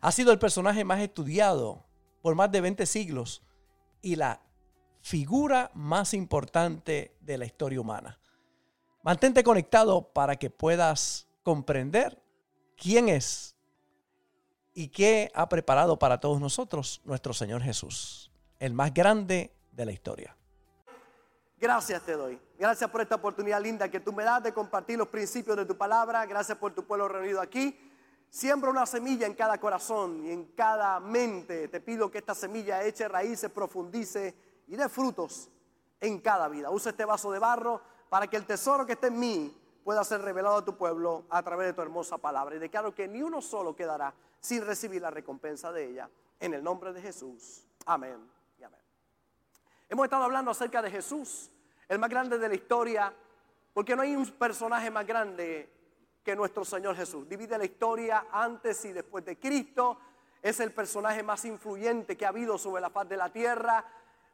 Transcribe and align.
Ha 0.00 0.12
sido 0.12 0.32
el 0.32 0.38
personaje 0.38 0.84
más 0.84 1.00
estudiado 1.00 1.84
por 2.22 2.34
más 2.34 2.50
de 2.50 2.60
20 2.60 2.86
siglos 2.86 3.42
y 4.00 4.16
la 4.16 4.40
figura 5.00 5.70
más 5.74 6.14
importante 6.14 7.16
de 7.20 7.38
la 7.38 7.44
historia 7.44 7.80
humana. 7.80 8.18
Mantente 9.02 9.42
conectado 9.42 10.12
para 10.12 10.36
que 10.36 10.48
puedas 10.48 11.28
comprender 11.42 12.22
quién 12.76 13.08
es 13.08 13.56
y 14.74 14.88
qué 14.88 15.30
ha 15.34 15.48
preparado 15.48 15.98
para 15.98 16.20
todos 16.20 16.40
nosotros 16.40 17.00
nuestro 17.04 17.34
Señor 17.34 17.62
Jesús, 17.62 18.30
el 18.58 18.72
más 18.72 18.94
grande 18.94 19.54
de 19.72 19.84
la 19.84 19.92
historia. 19.92 20.36
Gracias 21.58 22.02
te 22.02 22.12
doy. 22.12 22.40
Gracias 22.58 22.90
por 22.90 23.00
esta 23.00 23.16
oportunidad 23.16 23.60
linda 23.60 23.88
que 23.88 24.00
tú 24.00 24.12
me 24.12 24.24
das 24.24 24.42
de 24.42 24.52
compartir 24.52 24.98
los 24.98 25.08
principios 25.08 25.56
de 25.56 25.64
tu 25.64 25.76
palabra. 25.76 26.26
Gracias 26.26 26.58
por 26.58 26.74
tu 26.74 26.84
pueblo 26.84 27.06
reunido 27.06 27.40
aquí. 27.40 27.78
Siembra 28.32 28.70
una 28.70 28.86
semilla 28.86 29.26
en 29.26 29.34
cada 29.34 29.58
corazón 29.60 30.24
y 30.24 30.30
en 30.30 30.44
cada 30.54 30.98
mente. 31.00 31.68
Te 31.68 31.82
pido 31.82 32.10
que 32.10 32.16
esta 32.16 32.34
semilla 32.34 32.82
eche 32.82 33.06
raíces, 33.06 33.50
profundice 33.50 34.34
y 34.68 34.74
dé 34.74 34.88
frutos 34.88 35.50
en 36.00 36.18
cada 36.18 36.48
vida. 36.48 36.70
Usa 36.70 36.92
este 36.92 37.04
vaso 37.04 37.30
de 37.30 37.38
barro 37.38 37.82
para 38.08 38.26
que 38.28 38.38
el 38.38 38.46
tesoro 38.46 38.86
que 38.86 38.94
esté 38.94 39.08
en 39.08 39.18
mí 39.18 39.54
pueda 39.84 40.02
ser 40.02 40.22
revelado 40.22 40.56
a 40.56 40.64
tu 40.64 40.78
pueblo 40.78 41.24
a 41.28 41.42
través 41.42 41.66
de 41.66 41.72
tu 41.74 41.82
hermosa 41.82 42.16
palabra. 42.16 42.56
Y 42.56 42.58
declaro 42.58 42.94
que 42.94 43.06
ni 43.06 43.20
uno 43.20 43.42
solo 43.42 43.76
quedará 43.76 44.14
sin 44.40 44.64
recibir 44.64 45.02
la 45.02 45.10
recompensa 45.10 45.70
de 45.70 45.90
ella. 45.90 46.08
En 46.40 46.54
el 46.54 46.64
nombre 46.64 46.94
de 46.94 47.02
Jesús. 47.02 47.66
Amén 47.84 48.16
y 48.58 48.62
amén. 48.62 48.80
Hemos 49.90 50.04
estado 50.04 50.24
hablando 50.24 50.50
acerca 50.50 50.80
de 50.80 50.90
Jesús, 50.90 51.50
el 51.86 51.98
más 51.98 52.08
grande 52.08 52.38
de 52.38 52.48
la 52.48 52.54
historia, 52.54 53.12
porque 53.74 53.94
no 53.94 54.00
hay 54.00 54.16
un 54.16 54.24
personaje 54.24 54.90
más 54.90 55.06
grande 55.06 55.81
que 56.24 56.36
nuestro 56.36 56.64
Señor 56.64 56.96
Jesús. 56.96 57.28
Divide 57.28 57.58
la 57.58 57.64
historia 57.64 58.26
antes 58.30 58.84
y 58.84 58.92
después 58.92 59.24
de 59.24 59.38
Cristo. 59.38 59.98
Es 60.40 60.60
el 60.60 60.72
personaje 60.72 61.22
más 61.22 61.44
influyente 61.44 62.16
que 62.16 62.24
ha 62.24 62.30
habido 62.30 62.58
sobre 62.58 62.80
la 62.80 62.90
faz 62.90 63.08
de 63.08 63.16
la 63.16 63.32
tierra. 63.32 63.84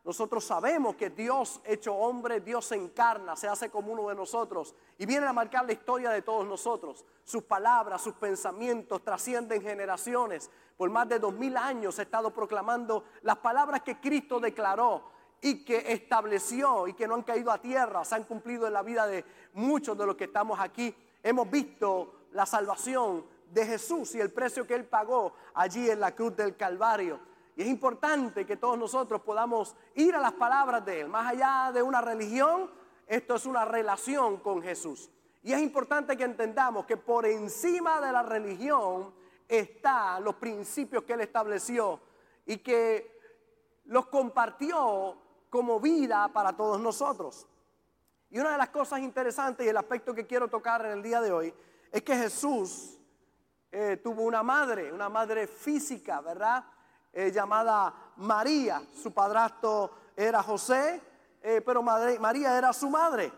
Nosotros 0.05 0.45
sabemos 0.45 0.97
que 0.97 1.11
Dios 1.11 1.61
hecho 1.65 1.95
hombre, 1.95 2.41
Dios 2.41 2.67
se 2.67 2.77
encarna, 2.77 3.37
se 3.37 3.49
hace 3.49 3.69
como 3.69 3.93
uno 3.93 4.09
de 4.09 4.15
nosotros 4.15 4.75
y 4.97 5.05
viene 5.05 5.27
a 5.27 5.33
marcar 5.33 5.67
la 5.67 5.73
historia 5.73 6.11
de 6.11 6.23
todos 6.23 6.47
nosotros. 6.47 7.05
Sus 7.25 7.43
palabras, 7.43 8.01
sus 8.01 8.15
pensamientos 8.15 9.03
trascienden 9.03 9.61
generaciones. 9.61 10.51
Por 10.77 10.89
más 10.89 11.09
de 11.09 11.19
dos 11.19 11.35
mil 11.35 11.57
años 11.57 11.99
he 11.99 12.03
estado 12.03 12.33
proclamando 12.33 13.05
las 13.23 13.39
palabras 13.39 13.83
que 13.83 14.01
Cristo 14.01 14.41
declaró 14.41 15.11
y 15.43 15.65
que 15.65 15.93
estableció 15.93 16.87
y 16.89 16.95
que 16.95 17.07
no 17.07 17.15
han 17.15 17.23
caído 17.23 17.51
a 17.51 17.59
tierra, 17.59 18.05
se 18.05 18.15
han 18.15 18.25
cumplido 18.25 18.67
en 18.67 18.73
la 18.73 18.83
vida 18.83 19.07
de 19.07 19.25
muchos 19.53 19.99
de 19.99 20.07
los 20.07 20.17
que 20.17 20.25
estamos 20.25 20.59
aquí 20.59 20.95
hemos 21.23 21.51
visto 21.51 22.15
la 22.33 22.47
salvación 22.47 23.25
de 23.51 23.67
Jesús 23.67 24.15
y 24.15 24.21
el 24.21 24.33
precio 24.33 24.67
que 24.67 24.75
Él 24.75 24.85
pagó 24.85 25.33
allí 25.55 25.89
en 25.91 26.01
la 26.01 26.15
cruz 26.15 26.37
del 26.37 26.57
Calvario. 26.57 27.21
Y 27.57 27.63
es 27.63 27.69
importante 27.69 28.47
que 28.47 28.57
todos 28.57 28.79
nosotros 28.79 29.21
podamos 29.23 29.75
ir 29.95 30.15
a 30.15 30.21
las 30.21 30.33
palabras 30.33 30.85
de 30.85 31.01
Él. 31.01 31.09
Más 31.09 31.33
allá 31.33 31.73
de 31.73 31.83
una 31.83 32.01
religión, 32.01 32.71
esto 33.07 33.35
es 33.35 33.47
una 33.47 33.65
relación 33.65 34.37
con 34.39 34.63
Jesús. 34.63 35.11
Y 35.43 35.53
es 35.53 35.61
importante 35.61 36.17
que 36.17 36.25
entendamos 36.25 36.85
que 36.87 36.97
por 36.97 37.27
encima 37.27 38.01
de 38.01 38.13
la 38.13 38.23
religión 38.23 39.13
están 39.49 40.23
los 40.23 40.35
principios 40.37 41.05
que 41.05 41.15
Él 41.15 41.23
estableció 41.23 42.01
y 42.45 42.59
que 42.59 43.19
los 43.87 44.07
compartió 44.07 45.17
como 45.49 45.81
vida 45.81 46.29
para 46.29 46.53
todos 46.55 46.81
nosotros. 46.81 47.47
Y 48.31 48.39
una 48.39 48.53
de 48.53 48.59
las 48.59 48.69
cosas 48.69 49.01
interesantes 49.01 49.65
y 49.65 49.71
el 49.71 49.77
aspecto 49.77 50.15
que 50.15 50.27
quiero 50.27 50.49
tocar 50.49 50.85
en 50.85 50.93
el 50.93 51.03
día 51.03 51.21
de 51.21 51.33
hoy 51.33 51.55
es 51.91 52.03
que 52.03 52.15
Jesús 52.15 52.99
eh, 53.71 53.99
tuvo 54.03 54.23
una 54.23 54.43
madre, 54.43 54.93
una 54.93 55.09
madre 55.09 55.47
física, 55.47 56.21
¿verdad? 56.21 56.65
Eh, 57.13 57.31
llamada 57.33 58.13
María. 58.17 58.83
Su 59.03 59.13
padrastro 59.13 59.91
era 60.15 60.43
José, 60.43 61.01
eh, 61.43 61.63
pero 61.65 61.83
María 61.83 62.59
era 62.59 62.73
su 62.73 62.91
madre. 62.91 63.33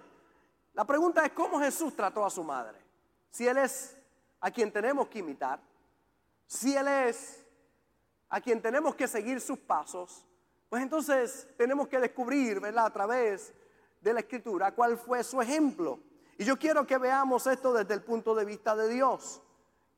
La 0.74 0.84
pregunta 0.84 1.24
es 1.24 1.32
cómo 1.32 1.60
Jesús 1.60 1.94
trató 1.94 2.24
a 2.24 2.30
su 2.30 2.42
madre. 2.42 2.78
Si 3.30 3.46
Él 3.46 3.58
es 3.58 3.96
a 4.40 4.50
quien 4.50 4.72
tenemos 4.72 5.08
que 5.08 5.20
imitar, 5.20 5.60
si 6.46 6.76
Él 6.76 6.88
es 6.88 7.44
a 8.28 8.40
quien 8.40 8.60
tenemos 8.60 8.94
que 8.96 9.06
seguir 9.06 9.40
sus 9.40 9.58
pasos, 9.58 10.24
pues 10.68 10.82
entonces 10.82 11.48
tenemos 11.56 11.86
que 11.88 11.98
descubrir, 12.00 12.60
¿verdad? 12.60 12.86
A 12.86 12.92
través 12.92 13.52
de 14.00 14.12
la 14.12 14.20
escritura 14.20 14.74
cuál 14.74 14.96
fue 14.96 15.22
su 15.22 15.40
ejemplo. 15.40 16.00
Y 16.38 16.44
yo 16.44 16.58
quiero 16.58 16.86
que 16.86 16.98
veamos 16.98 17.46
esto 17.46 17.72
desde 17.72 17.94
el 17.94 18.02
punto 18.02 18.34
de 18.34 18.44
vista 18.44 18.74
de 18.74 18.88
Dios. 18.88 19.42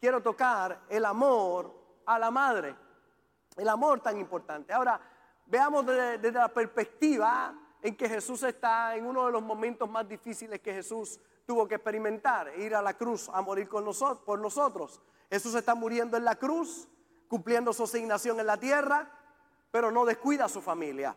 Quiero 0.00 0.20
tocar 0.20 0.82
el 0.88 1.04
amor 1.04 1.72
a 2.06 2.18
la 2.18 2.30
madre, 2.30 2.74
el 3.56 3.68
amor 3.68 4.00
tan 4.00 4.18
importante. 4.18 4.72
Ahora, 4.72 5.00
veamos 5.46 5.86
desde, 5.86 6.32
la 6.32 6.48
perspectiva 6.48 7.54
en 7.80 7.96
que 7.96 8.08
Jesús 8.08 8.42
está 8.42 8.96
en 8.96 9.06
uno 9.06 9.26
de 9.26 9.32
los 9.32 9.42
momentos 9.42 9.88
más 9.88 10.08
difíciles 10.08 10.60
que 10.60 10.74
Jesús 10.74 11.20
tuvo 11.46 11.68
que 11.68 11.76
experimentar, 11.76 12.52
ir 12.58 12.74
a 12.74 12.82
la 12.82 12.94
cruz 12.94 13.28
a 13.28 13.41
morir 13.42 13.68
con 13.68 13.84
por 14.24 14.38
nosotros. 14.41 15.00
Jesús 15.30 15.54
está 15.54 15.74
muriendo 15.74 16.16
en 16.16 16.24
la 16.24 16.36
cruz, 16.36 16.88
cumpliendo 17.28 17.72
su 17.72 17.84
asignación 17.84 18.41
en 18.41 18.46
la 18.46 18.56
tierra, 18.56 19.10
pero 19.70 19.91
no 19.91 20.04
descuida 20.04 20.46
a 20.46 20.48
su 20.48 20.60
familia. 20.60 21.16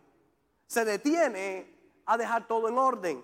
Se 0.67 0.85
detiene 0.85 1.74
a 2.05 2.17
dejar 2.17 2.47
todo 2.47 2.67
en 2.67 2.77
orden. 2.77 3.23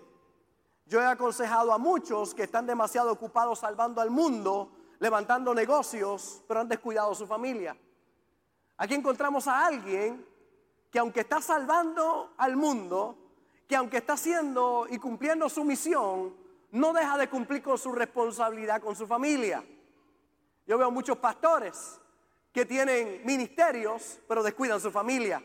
Yo 0.85 1.01
he 1.01 1.05
aconsejado 1.05 1.71
a 1.71 1.77
muchos 1.77 2.33
que 2.33 2.43
están 2.43 2.65
demasiado 2.65 3.11
ocupados 3.11 3.59
salvando 3.59 4.01
al 4.01 4.09
mundo, 4.09 4.71
levantando 4.99 5.53
negocios, 5.53 6.43
pero 6.47 6.59
han 6.59 6.67
descuidado 6.67 7.15
su 7.15 7.25
familia. 7.25 7.77
Aquí 8.77 8.95
encontramos 8.95 9.47
a 9.47 9.65
alguien 9.65 10.25
que 10.91 10.99
aunque 10.99 11.21
está 11.21 11.41
salvando 11.41 12.33
al 12.37 12.57
mundo, 12.57 13.15
que 13.67 13.75
aunque 13.75 13.97
está 13.97 14.13
haciendo 14.13 14.85
y 14.89 14.97
cumpliendo 14.97 15.47
su 15.47 15.63
misión, 15.63 16.35
no 16.71 16.93
deja 16.93 17.17
de 17.17 17.29
cumplir 17.29 17.61
con 17.61 17.77
su 17.77 17.91
responsabilidad 17.91 18.81
con 18.81 18.95
su 18.95 19.07
familia. 19.07 19.63
Yo 20.67 20.77
veo 20.77 20.91
muchos 20.91 21.17
pastores 21.17 21.99
que 22.51 22.65
tienen 22.65 23.21
ministerios, 23.25 24.19
pero 24.27 24.43
descuidan 24.43 24.79
su 24.79 24.91
familia. 24.91 25.41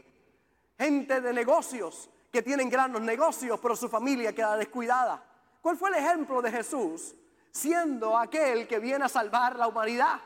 Gente 0.79 1.21
de 1.21 1.33
negocios 1.33 2.11
que 2.32 2.42
tienen 2.42 2.69
grandes 2.69 3.03
negocios, 3.03 3.59
pero 3.60 3.76
su 3.76 3.88
familia 3.88 4.34
queda 4.34 4.56
descuidada. 4.56 5.22
¿Cuál 5.60 5.76
fue 5.76 5.91
el 5.91 5.97
ejemplo 5.97 6.42
de 6.42 6.50
Jesús 6.50 7.14
siendo 7.50 8.16
aquel 8.16 8.69
que 8.69 8.78
viene 8.78 9.04
a 9.04 9.09
salvar 9.09 9.56
la 9.56 9.66
humanidad, 9.66 10.20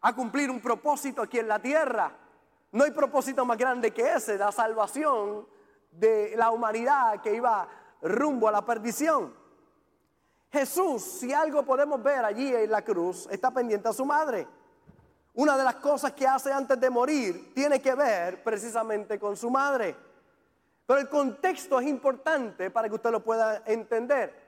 a 0.00 0.14
cumplir 0.14 0.50
un 0.50 0.60
propósito 0.60 1.22
aquí 1.22 1.38
en 1.38 1.48
la 1.48 1.58
tierra? 1.58 2.12
No 2.72 2.84
hay 2.84 2.90
propósito 2.90 3.44
más 3.44 3.56
grande 3.56 3.92
que 3.92 4.14
ese, 4.14 4.36
la 4.36 4.52
salvación 4.52 5.46
de 5.90 6.34
la 6.36 6.50
humanidad 6.50 7.22
que 7.22 7.34
iba 7.34 7.68
rumbo 8.02 8.48
a 8.48 8.52
la 8.52 8.64
perdición. 8.64 9.34
Jesús, 10.52 11.02
si 11.02 11.32
algo 11.32 11.64
podemos 11.64 12.02
ver 12.02 12.24
allí 12.24 12.54
en 12.54 12.70
la 12.70 12.82
cruz, 12.82 13.28
está 13.30 13.50
pendiente 13.50 13.88
a 13.88 13.92
su 13.92 14.04
madre. 14.04 14.46
Una 15.34 15.56
de 15.56 15.64
las 15.64 15.76
cosas 15.76 16.12
que 16.12 16.26
hace 16.26 16.52
antes 16.52 16.80
de 16.80 16.88
morir 16.88 17.52
tiene 17.54 17.80
que 17.80 17.94
ver 17.94 18.42
precisamente 18.42 19.18
con 19.18 19.36
su 19.36 19.50
madre. 19.50 19.96
Pero 20.86 21.00
el 21.00 21.08
contexto 21.08 21.80
es 21.80 21.86
importante 21.86 22.70
para 22.70 22.88
que 22.88 22.94
usted 22.94 23.10
lo 23.10 23.22
pueda 23.22 23.62
entender. 23.66 24.46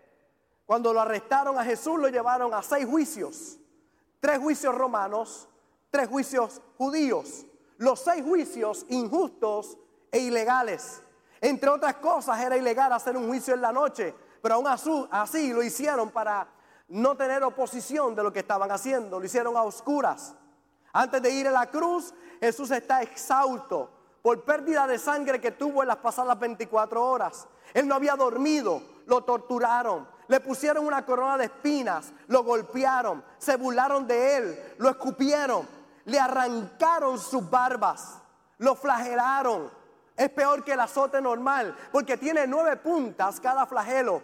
Cuando 0.64 0.92
lo 0.92 1.00
arrestaron 1.00 1.58
a 1.58 1.64
Jesús 1.64 1.98
lo 1.98 2.08
llevaron 2.08 2.54
a 2.54 2.62
seis 2.62 2.86
juicios. 2.86 3.58
Tres 4.20 4.38
juicios 4.38 4.74
romanos, 4.74 5.48
tres 5.90 6.08
juicios 6.08 6.60
judíos. 6.76 7.44
Los 7.78 8.00
seis 8.00 8.22
juicios 8.22 8.86
injustos 8.88 9.76
e 10.12 10.20
ilegales. 10.20 11.02
Entre 11.40 11.68
otras 11.68 11.96
cosas 11.96 12.40
era 12.40 12.56
ilegal 12.56 12.92
hacer 12.92 13.16
un 13.16 13.28
juicio 13.28 13.54
en 13.54 13.60
la 13.60 13.72
noche, 13.72 14.14
pero 14.40 14.56
aún 14.56 14.66
así 15.10 15.52
lo 15.52 15.62
hicieron 15.62 16.10
para 16.10 16.48
no 16.88 17.16
tener 17.16 17.42
oposición 17.42 18.14
de 18.14 18.22
lo 18.22 18.32
que 18.32 18.40
estaban 18.40 18.70
haciendo. 18.70 19.18
Lo 19.18 19.26
hicieron 19.26 19.56
a 19.56 19.62
oscuras. 19.62 20.34
Antes 20.92 21.20
de 21.20 21.30
ir 21.30 21.48
a 21.48 21.52
la 21.52 21.70
cruz, 21.70 22.14
Jesús 22.40 22.70
está 22.70 23.02
exhausto 23.02 23.97
por 24.28 24.42
pérdida 24.42 24.86
de 24.86 24.98
sangre 24.98 25.40
que 25.40 25.52
tuvo 25.52 25.80
en 25.80 25.88
las 25.88 25.96
pasadas 25.96 26.38
24 26.38 27.02
horas. 27.02 27.48
Él 27.72 27.88
no 27.88 27.94
había 27.94 28.14
dormido, 28.14 28.82
lo 29.06 29.24
torturaron, 29.24 30.06
le 30.26 30.38
pusieron 30.40 30.84
una 30.84 31.06
corona 31.06 31.38
de 31.38 31.46
espinas, 31.46 32.12
lo 32.26 32.44
golpearon, 32.44 33.24
se 33.38 33.56
burlaron 33.56 34.06
de 34.06 34.36
él, 34.36 34.74
lo 34.76 34.90
escupieron, 34.90 35.66
le 36.04 36.20
arrancaron 36.20 37.18
sus 37.18 37.48
barbas, 37.48 38.18
lo 38.58 38.74
flagelaron. 38.74 39.70
Es 40.14 40.28
peor 40.28 40.62
que 40.62 40.74
el 40.74 40.80
azote 40.80 41.22
normal, 41.22 41.74
porque 41.90 42.18
tiene 42.18 42.46
nueve 42.46 42.76
puntas 42.76 43.40
cada 43.40 43.64
flagelo 43.64 44.20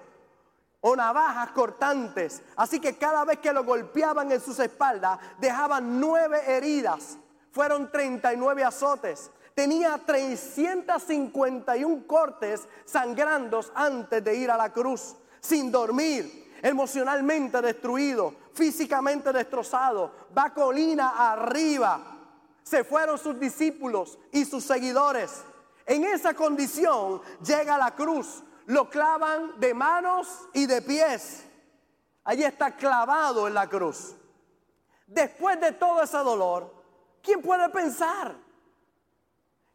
o 0.83 0.95
navajas 0.95 1.49
cortantes. 1.53 2.43
Así 2.57 2.79
que 2.79 2.99
cada 2.99 3.25
vez 3.25 3.39
que 3.39 3.55
lo 3.55 3.65
golpeaban 3.65 4.31
en 4.31 4.41
sus 4.43 4.59
espaldas, 4.59 5.19
dejaban 5.39 5.99
nueve 5.99 6.43
heridas. 6.47 7.17
Fueron 7.53 7.91
39 7.91 8.65
azotes. 8.65 9.31
Tenía 9.55 10.01
351 10.05 12.07
cortes 12.07 12.67
sangrando 12.85 13.65
antes 13.75 14.23
de 14.25 14.35
ir 14.35 14.51
a 14.51 14.57
la 14.57 14.73
cruz, 14.73 15.15
sin 15.41 15.71
dormir, 15.71 16.53
emocionalmente 16.61 17.63
destruido, 17.63 18.35
físicamente 18.53 19.33
destrozado, 19.33 20.13
va 20.37 20.53
colina 20.53 21.33
arriba. 21.33 22.01
Se 22.65 22.83
fueron 22.83 23.17
sus 23.17 23.39
discípulos 23.39 24.19
y 24.33 24.45
sus 24.45 24.65
seguidores. 24.65 25.45
En 25.87 26.05
esa 26.05 26.35
condición 26.35 27.23
llega 27.45 27.77
a 27.77 27.79
la 27.79 27.95
cruz, 27.95 28.43
lo 28.67 28.91
clavan 28.91 29.61
de 29.61 29.73
manos 29.73 30.49
y 30.53 30.67
de 30.67 30.83
pies. 30.83 31.45
Allí 32.25 32.43
está 32.43 32.75
clavado 32.75 33.47
en 33.47 33.55
la 33.55 33.69
cruz. 33.69 34.17
Después 35.07 35.61
de 35.61 35.73
todo 35.73 36.03
ese 36.03 36.17
dolor, 36.17 36.75
¿quién 37.23 37.43
puede 37.43 37.69
pensar? 37.69 38.44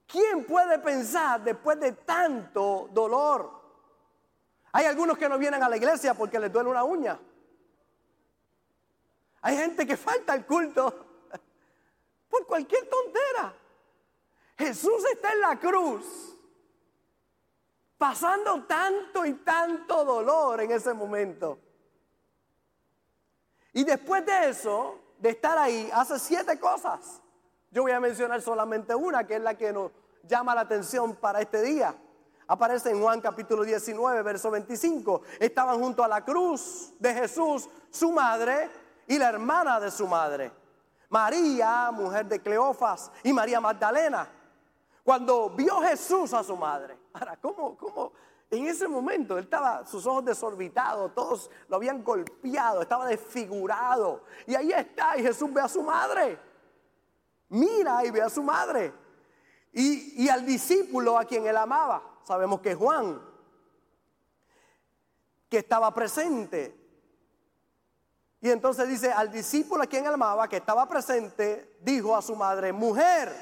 ¿Quién 0.09 0.43
puede 0.45 0.79
pensar 0.79 1.43
después 1.43 1.79
de 1.79 1.91
tanto 1.91 2.89
dolor? 2.91 3.51
Hay 4.71 4.85
algunos 4.85 5.19
que 5.19 5.29
no 5.29 5.37
vienen 5.37 5.61
a 5.61 5.69
la 5.69 5.77
iglesia 5.77 6.15
porque 6.15 6.39
les 6.39 6.51
duele 6.51 6.67
una 6.67 6.83
uña. 6.83 7.19
Hay 9.41 9.55
gente 9.55 9.85
que 9.85 9.95
falta 9.95 10.33
al 10.33 10.47
culto 10.47 11.05
por 12.29 12.47
cualquier 12.47 12.89
tontera. 12.89 13.53
Jesús 14.57 15.05
está 15.13 15.31
en 15.31 15.41
la 15.41 15.59
cruz 15.59 16.35
pasando 17.95 18.63
tanto 18.63 19.23
y 19.27 19.33
tanto 19.35 20.03
dolor 20.03 20.61
en 20.61 20.71
ese 20.71 20.91
momento. 20.91 21.59
Y 23.73 23.83
después 23.83 24.25
de 24.25 24.49
eso, 24.49 24.99
de 25.19 25.29
estar 25.29 25.55
ahí, 25.55 25.87
hace 25.93 26.17
siete 26.17 26.59
cosas. 26.59 27.21
Yo 27.71 27.83
voy 27.83 27.91
a 27.91 27.99
mencionar 27.99 28.41
solamente 28.41 28.95
una, 28.95 29.27
que 29.27 29.35
es 29.35 29.41
la 29.41 29.55
que 29.55 29.71
nos 29.71 29.91
llama 30.23 30.55
la 30.55 30.61
atención 30.61 31.15
para 31.15 31.39
este 31.39 31.61
día. 31.61 31.95
Aparece 32.47 32.89
en 32.89 32.99
Juan 32.99 33.21
capítulo 33.21 33.63
19, 33.63 34.23
verso 34.23 34.49
25. 34.49 35.21
Estaban 35.39 35.79
junto 35.79 36.03
a 36.03 36.07
la 36.07 36.25
cruz 36.25 36.93
de 36.97 37.13
Jesús, 37.13 37.69
su 37.91 38.11
madre 38.11 38.71
y 39.05 39.19
la 39.19 39.29
hermana 39.29 39.79
de 39.79 39.91
su 39.91 40.07
madre. 40.07 40.51
María, 41.09 41.91
mujer 41.91 42.25
de 42.25 42.41
Cleofas, 42.41 43.11
y 43.23 43.31
María 43.33 43.61
Magdalena. 43.61 44.27
Cuando 45.03 45.51
vio 45.51 45.79
Jesús 45.81 46.33
a 46.33 46.43
su 46.43 46.57
madre. 46.57 46.97
Ahora, 47.13 47.37
¿cómo, 47.37 47.77
cómo? 47.77 48.13
En 48.49 48.65
ese 48.65 48.87
momento 48.87 49.37
él 49.37 49.43
estaba, 49.43 49.85
sus 49.85 50.07
ojos 50.07 50.25
desorbitados, 50.25 51.13
todos 51.13 51.51
lo 51.67 51.75
habían 51.75 52.03
golpeado, 52.03 52.81
estaba 52.81 53.05
desfigurado. 53.05 54.23
Y 54.47 54.55
ahí 54.55 54.71
está, 54.71 55.15
y 55.17 55.21
Jesús 55.21 55.53
ve 55.53 55.61
a 55.61 55.67
su 55.67 55.83
madre. 55.83 56.48
Mira 57.49 58.05
y 58.05 58.11
ve 58.11 58.21
a 58.21 58.29
su 58.29 58.43
madre. 58.43 58.93
Y, 59.71 60.23
y 60.23 60.29
al 60.29 60.45
discípulo 60.45 61.17
a 61.17 61.25
quien 61.25 61.45
él 61.45 61.57
amaba, 61.57 62.01
sabemos 62.23 62.61
que 62.61 62.75
Juan, 62.75 63.21
que 65.49 65.57
estaba 65.57 65.93
presente. 65.93 66.75
Y 68.41 68.49
entonces 68.49 68.87
dice, 68.87 69.11
al 69.11 69.31
discípulo 69.31 69.83
a 69.83 69.87
quien 69.87 70.05
él 70.05 70.13
amaba, 70.13 70.47
que 70.47 70.57
estaba 70.57 70.87
presente, 70.87 71.77
dijo 71.81 72.15
a 72.15 72.21
su 72.21 72.35
madre, 72.35 72.71
mujer, 72.71 73.33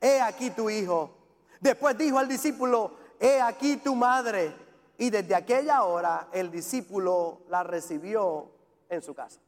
he 0.00 0.20
aquí 0.20 0.50
tu 0.50 0.70
hijo. 0.70 1.16
Después 1.60 1.98
dijo 1.98 2.18
al 2.18 2.28
discípulo, 2.28 2.96
he 3.18 3.40
aquí 3.40 3.76
tu 3.76 3.94
madre. 3.94 4.54
Y 4.96 5.10
desde 5.10 5.34
aquella 5.34 5.82
hora 5.82 6.28
el 6.32 6.50
discípulo 6.50 7.42
la 7.48 7.62
recibió 7.62 8.50
en 8.88 9.02
su 9.02 9.14
casa. 9.14 9.40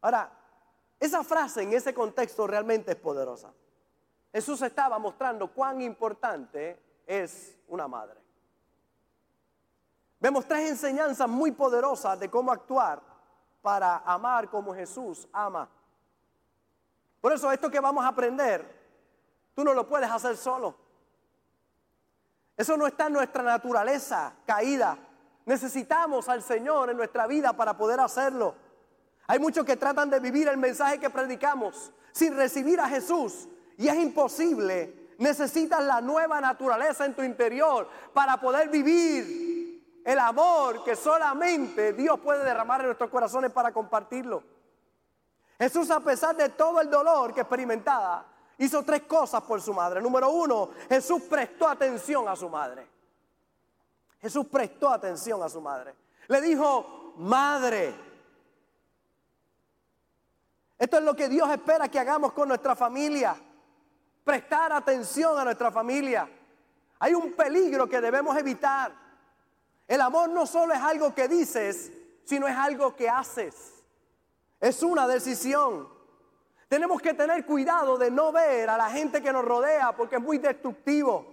Ahora, 0.00 0.32
esa 1.00 1.22
frase 1.22 1.62
en 1.62 1.72
ese 1.72 1.94
contexto 1.94 2.46
realmente 2.46 2.92
es 2.92 2.96
poderosa. 2.96 3.52
Jesús 4.32 4.60
estaba 4.62 4.98
mostrando 4.98 5.52
cuán 5.52 5.80
importante 5.80 7.02
es 7.06 7.56
una 7.68 7.88
madre. 7.88 8.20
Vemos 10.20 10.46
tres 10.46 10.70
enseñanzas 10.70 11.28
muy 11.28 11.52
poderosas 11.52 12.18
de 12.18 12.28
cómo 12.28 12.50
actuar 12.50 13.00
para 13.62 13.98
amar 13.98 14.50
como 14.50 14.74
Jesús 14.74 15.28
ama. 15.32 15.68
Por 17.20 17.32
eso 17.32 17.50
esto 17.52 17.70
que 17.70 17.80
vamos 17.80 18.04
a 18.04 18.08
aprender, 18.08 18.64
tú 19.54 19.64
no 19.64 19.74
lo 19.74 19.88
puedes 19.88 20.10
hacer 20.10 20.36
solo. 20.36 20.74
Eso 22.56 22.76
no 22.76 22.86
está 22.86 23.06
en 23.06 23.12
nuestra 23.12 23.42
naturaleza 23.42 24.34
caída. 24.44 24.98
Necesitamos 25.46 26.28
al 26.28 26.42
Señor 26.42 26.90
en 26.90 26.96
nuestra 26.96 27.26
vida 27.28 27.52
para 27.52 27.76
poder 27.76 28.00
hacerlo. 28.00 28.54
Hay 29.28 29.38
muchos 29.38 29.64
que 29.66 29.76
tratan 29.76 30.08
de 30.08 30.20
vivir 30.20 30.48
el 30.48 30.56
mensaje 30.56 30.98
que 30.98 31.10
predicamos 31.10 31.92
sin 32.12 32.34
recibir 32.34 32.80
a 32.80 32.88
Jesús 32.88 33.46
y 33.76 33.86
es 33.86 33.94
imposible. 33.96 35.10
Necesitas 35.18 35.84
la 35.84 36.00
nueva 36.00 36.40
naturaleza 36.40 37.04
en 37.04 37.14
tu 37.14 37.22
interior 37.22 37.88
para 38.14 38.40
poder 38.40 38.70
vivir 38.70 40.00
el 40.02 40.18
amor 40.18 40.82
que 40.82 40.96
solamente 40.96 41.92
Dios 41.92 42.18
puede 42.20 42.42
derramar 42.42 42.80
en 42.80 42.86
nuestros 42.86 43.10
corazones 43.10 43.52
para 43.52 43.70
compartirlo. 43.70 44.42
Jesús, 45.58 45.90
a 45.90 46.00
pesar 46.00 46.34
de 46.34 46.48
todo 46.48 46.80
el 46.80 46.88
dolor 46.88 47.34
que 47.34 47.40
experimentaba, 47.42 48.24
hizo 48.56 48.82
tres 48.82 49.02
cosas 49.02 49.42
por 49.42 49.60
su 49.60 49.74
madre. 49.74 50.00
Número 50.00 50.30
uno, 50.30 50.70
Jesús 50.88 51.24
prestó 51.28 51.68
atención 51.68 52.26
a 52.28 52.34
su 52.34 52.48
madre. 52.48 52.88
Jesús 54.20 54.46
prestó 54.46 54.88
atención 54.88 55.42
a 55.42 55.50
su 55.50 55.60
madre. 55.60 55.94
Le 56.28 56.40
dijo, 56.40 57.12
madre. 57.18 58.07
Esto 60.78 60.98
es 60.98 61.02
lo 61.02 61.16
que 61.16 61.28
Dios 61.28 61.50
espera 61.50 61.88
que 61.88 61.98
hagamos 61.98 62.32
con 62.32 62.48
nuestra 62.48 62.76
familia 62.76 63.36
prestar 64.22 64.72
atención 64.72 65.38
a 65.38 65.44
nuestra 65.44 65.72
familia. 65.72 66.28
Hay 66.98 67.14
un 67.14 67.32
peligro 67.32 67.88
que 67.88 68.00
debemos 68.00 68.36
evitar. 68.36 68.92
El 69.86 70.02
amor 70.02 70.28
no 70.28 70.46
solo 70.46 70.74
es 70.74 70.80
algo 70.80 71.14
que 71.14 71.26
dices, 71.26 71.90
sino 72.24 72.46
es 72.46 72.54
algo 72.54 72.94
que 72.94 73.08
haces. 73.08 73.82
Es 74.60 74.82
una 74.82 75.08
decisión. 75.08 75.88
Tenemos 76.68 77.00
que 77.00 77.14
tener 77.14 77.46
cuidado 77.46 77.96
de 77.96 78.10
no 78.10 78.30
ver 78.30 78.68
a 78.68 78.76
la 78.76 78.90
gente 78.90 79.22
que 79.22 79.32
nos 79.32 79.46
rodea 79.46 79.96
porque 79.96 80.16
es 80.16 80.22
muy 80.22 80.36
destructivo. 80.36 81.26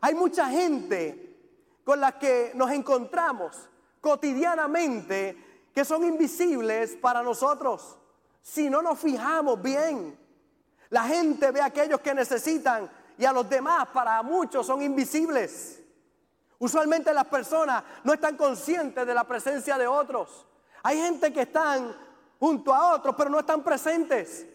Hay 0.00 0.14
mucha 0.14 0.48
gente 0.48 1.36
con 1.84 2.00
la 2.00 2.18
que 2.18 2.52
nos 2.54 2.70
encontramos 2.70 3.68
cotidianamente 4.00 5.68
que 5.74 5.84
son 5.84 6.02
invisibles 6.02 6.96
para 6.96 7.22
nosotros 7.22 7.98
si 8.48 8.70
no 8.70 8.80
nos 8.80 8.98
fijamos 8.98 9.60
bien. 9.60 10.18
La 10.88 11.02
gente 11.02 11.50
ve 11.50 11.60
a 11.60 11.66
aquellos 11.66 12.00
que 12.00 12.14
necesitan 12.14 12.90
y 13.18 13.24
a 13.26 13.32
los 13.32 13.48
demás, 13.48 13.88
para 13.88 14.22
muchos, 14.22 14.66
son 14.66 14.80
invisibles. 14.80 15.82
Usualmente 16.58 17.12
las 17.12 17.26
personas 17.26 17.84
no 18.04 18.14
están 18.14 18.36
conscientes 18.36 19.06
de 19.06 19.14
la 19.14 19.24
presencia 19.24 19.76
de 19.76 19.86
otros. 19.86 20.46
Hay 20.82 20.98
gente 20.98 21.30
que 21.30 21.42
están 21.42 21.94
junto 22.40 22.72
a 22.72 22.94
otros, 22.94 23.14
pero 23.16 23.28
no 23.28 23.40
están 23.40 23.62
presentes. 23.62 24.46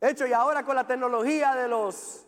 De 0.00 0.10
hecho, 0.10 0.24
y 0.24 0.32
ahora 0.32 0.64
con 0.64 0.76
la 0.76 0.86
tecnología 0.86 1.56
de 1.56 1.66
los, 1.66 2.24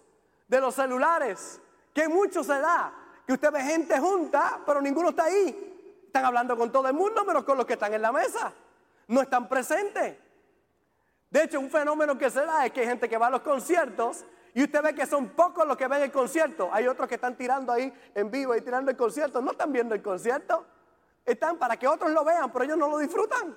de 0.49 0.61
los 0.61 0.75
celulares, 0.75 1.61
que 1.95 2.09
mucho 2.09 2.43
se 2.43 2.59
da, 2.59 2.93
que 3.25 3.35
usted 3.35 3.53
ve 3.53 3.63
gente 3.63 3.99
junta, 4.01 4.61
pero 4.67 4.83
ninguno 4.83 5.11
está 5.11 5.25
ahí. 5.25 6.03
Están 6.05 6.25
hablando 6.25 6.57
con 6.57 6.73
todo 6.73 6.89
el 6.89 6.95
mundo, 6.95 7.23
pero 7.25 7.45
con 7.45 7.57
los 7.57 7.65
que 7.65 7.75
están 7.75 7.95
en 7.95 8.03
la 8.03 8.11
mesa. 8.11 8.53
No 9.07 9.23
están 9.23 9.49
presentes. 9.49 10.30
De 11.31 11.45
hecho, 11.45 11.61
un 11.61 11.71
fenómeno 11.71 12.19
que 12.19 12.29
se 12.29 12.45
da 12.45 12.67
es 12.67 12.73
que 12.73 12.81
hay 12.81 12.87
gente 12.87 13.09
que 13.09 13.17
va 13.17 13.29
a 13.29 13.31
los 13.31 13.43
conciertos 13.43 14.25
y 14.53 14.65
usted 14.65 14.83
ve 14.83 14.95
que 14.95 15.07
son 15.07 15.29
pocos 15.29 15.67
los 15.67 15.77
que 15.77 15.87
ven 15.87 16.03
el 16.03 16.11
concierto. 16.11 16.69
Hay 16.73 16.89
otros 16.89 17.09
que 17.09 17.15
están 17.15 17.37
tirando 17.37 17.73
ahí 17.73 17.93
en 18.15 18.31
vivo 18.31 18.55
y 18.57 18.61
tirando 18.61 18.91
el 18.91 18.97
concierto. 18.97 19.41
No 19.41 19.53
están 19.53 19.73
viendo 19.73 19.95
el 19.95 20.03
concierto. 20.03 20.67
Están 21.25 21.57
para 21.57 21.77
que 21.77 21.87
otros 21.87 22.11
lo 22.11 22.25
vean, 22.25 22.53
pero 22.53 22.65
ellos 22.65 22.79
no 22.79 22.89
lo 22.89 22.99
disfrutan. 22.99 23.57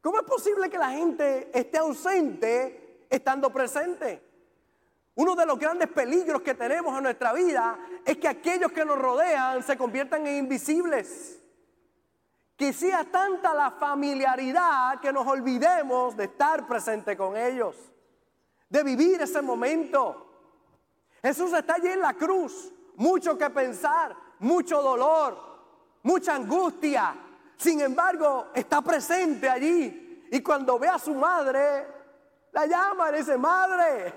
¿Cómo 0.00 0.18
es 0.18 0.24
posible 0.24 0.68
que 0.68 0.78
la 0.78 0.90
gente 0.90 1.50
esté 1.52 1.78
ausente 1.78 3.06
estando 3.08 3.52
presente? 3.52 4.20
Uno 5.14 5.36
de 5.36 5.46
los 5.46 5.58
grandes 5.58 5.88
peligros 5.88 6.42
que 6.42 6.54
tenemos 6.54 6.96
en 6.96 7.04
nuestra 7.04 7.32
vida 7.32 7.78
es 8.04 8.16
que 8.16 8.26
aquellos 8.26 8.72
que 8.72 8.84
nos 8.84 8.98
rodean 8.98 9.62
se 9.62 9.76
conviertan 9.76 10.26
en 10.26 10.36
invisibles. 10.38 11.39
Que 12.60 12.74
sea 12.74 13.04
tanta 13.04 13.54
la 13.54 13.70
familiaridad 13.70 15.00
que 15.00 15.14
nos 15.14 15.26
olvidemos 15.26 16.14
de 16.14 16.24
estar 16.24 16.66
presente 16.66 17.16
con 17.16 17.34
ellos, 17.34 17.74
de 18.68 18.82
vivir 18.82 19.22
ese 19.22 19.40
momento. 19.40 20.26
Jesús 21.22 21.54
está 21.54 21.76
allí 21.76 21.88
en 21.88 22.00
la 22.00 22.12
cruz, 22.12 22.70
mucho 22.96 23.38
que 23.38 23.48
pensar, 23.48 24.14
mucho 24.40 24.82
dolor, 24.82 25.38
mucha 26.02 26.34
angustia. 26.34 27.16
Sin 27.56 27.80
embargo, 27.80 28.48
está 28.54 28.82
presente 28.82 29.48
allí. 29.48 30.28
Y 30.30 30.42
cuando 30.42 30.78
ve 30.78 30.88
a 30.88 30.98
su 30.98 31.14
madre, 31.14 31.86
La 32.52 32.66
llama 32.66 33.10
y 33.10 33.16
dice, 33.20 33.38
madre. 33.38 34.12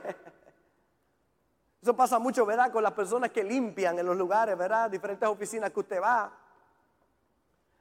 Eso 1.81 1.95
pasa 1.95 2.19
mucho, 2.19 2.45
¿verdad? 2.45 2.73
Con 2.73 2.83
las 2.83 2.91
personas 2.91 3.29
que 3.29 3.41
limpian 3.41 3.97
en 3.97 4.05
los 4.05 4.17
lugares, 4.17 4.57
¿verdad? 4.57 4.89
Diferentes 4.89 5.29
oficinas 5.29 5.71
que 5.71 5.79
usted 5.79 6.01
va. 6.01 6.42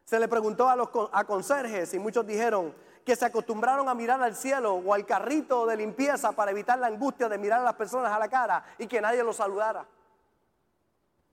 Se 0.05 0.19
le 0.19 0.29
preguntó 0.29 0.69
a 0.69 0.77
los 0.77 0.89
a 1.13 1.25
conserjes 1.25 1.95
y 1.95 1.99
muchos 1.99 2.27
dijeron 2.27 2.75
que 3.05 3.17
se 3.17 3.25
acostumbraron 3.25 3.89
a 3.89 3.95
mirar 3.95 4.23
al 4.23 4.37
cielo 4.37 4.75
o 4.75 4.95
al 4.95 5.05
carrito 5.05 5.67
de 5.67 5.77
limpieza 5.77 6.33
para 6.33 6.51
evitar 6.51 6.79
la 6.79 6.87
angustia 6.87 7.29
de 7.29 7.39
mirar 7.39 7.61
a 7.61 7.65
las 7.65 7.75
personas 7.75 8.13
a 8.13 8.19
la 8.19 8.29
cara 8.29 8.65
y 8.79 8.87
que 8.87 9.01
nadie 9.01 9.23
los 9.25 9.37
saludara. 9.37 9.87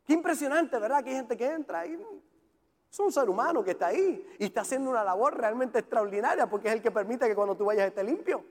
Qué 0.06 0.14
impresionante, 0.14 0.80
¿verdad? 0.80 1.04
Que 1.04 1.12
hay 1.12 1.16
gente 1.18 1.38
que 1.38 1.46
entra 1.46 1.86
y 1.86 1.94
es 2.92 3.00
un 3.00 3.12
ser 3.12 3.30
humano 3.30 3.64
que 3.64 3.72
está 3.72 3.88
ahí 3.88 4.26
y 4.40 4.46
está 4.46 4.62
haciendo 4.62 4.90
una 4.90 5.04
labor 5.04 5.38
realmente 5.38 5.78
extraordinaria 5.80 6.50
porque 6.50 6.70
es 6.70 6.74
el 6.74 6.82
que 6.82 6.90
permite 6.90 7.28
que 7.28 7.36
cuando 7.36 7.56
tú 7.56 7.66
vayas 7.66 7.88
esté 7.88 8.04
limpio. 8.04 8.44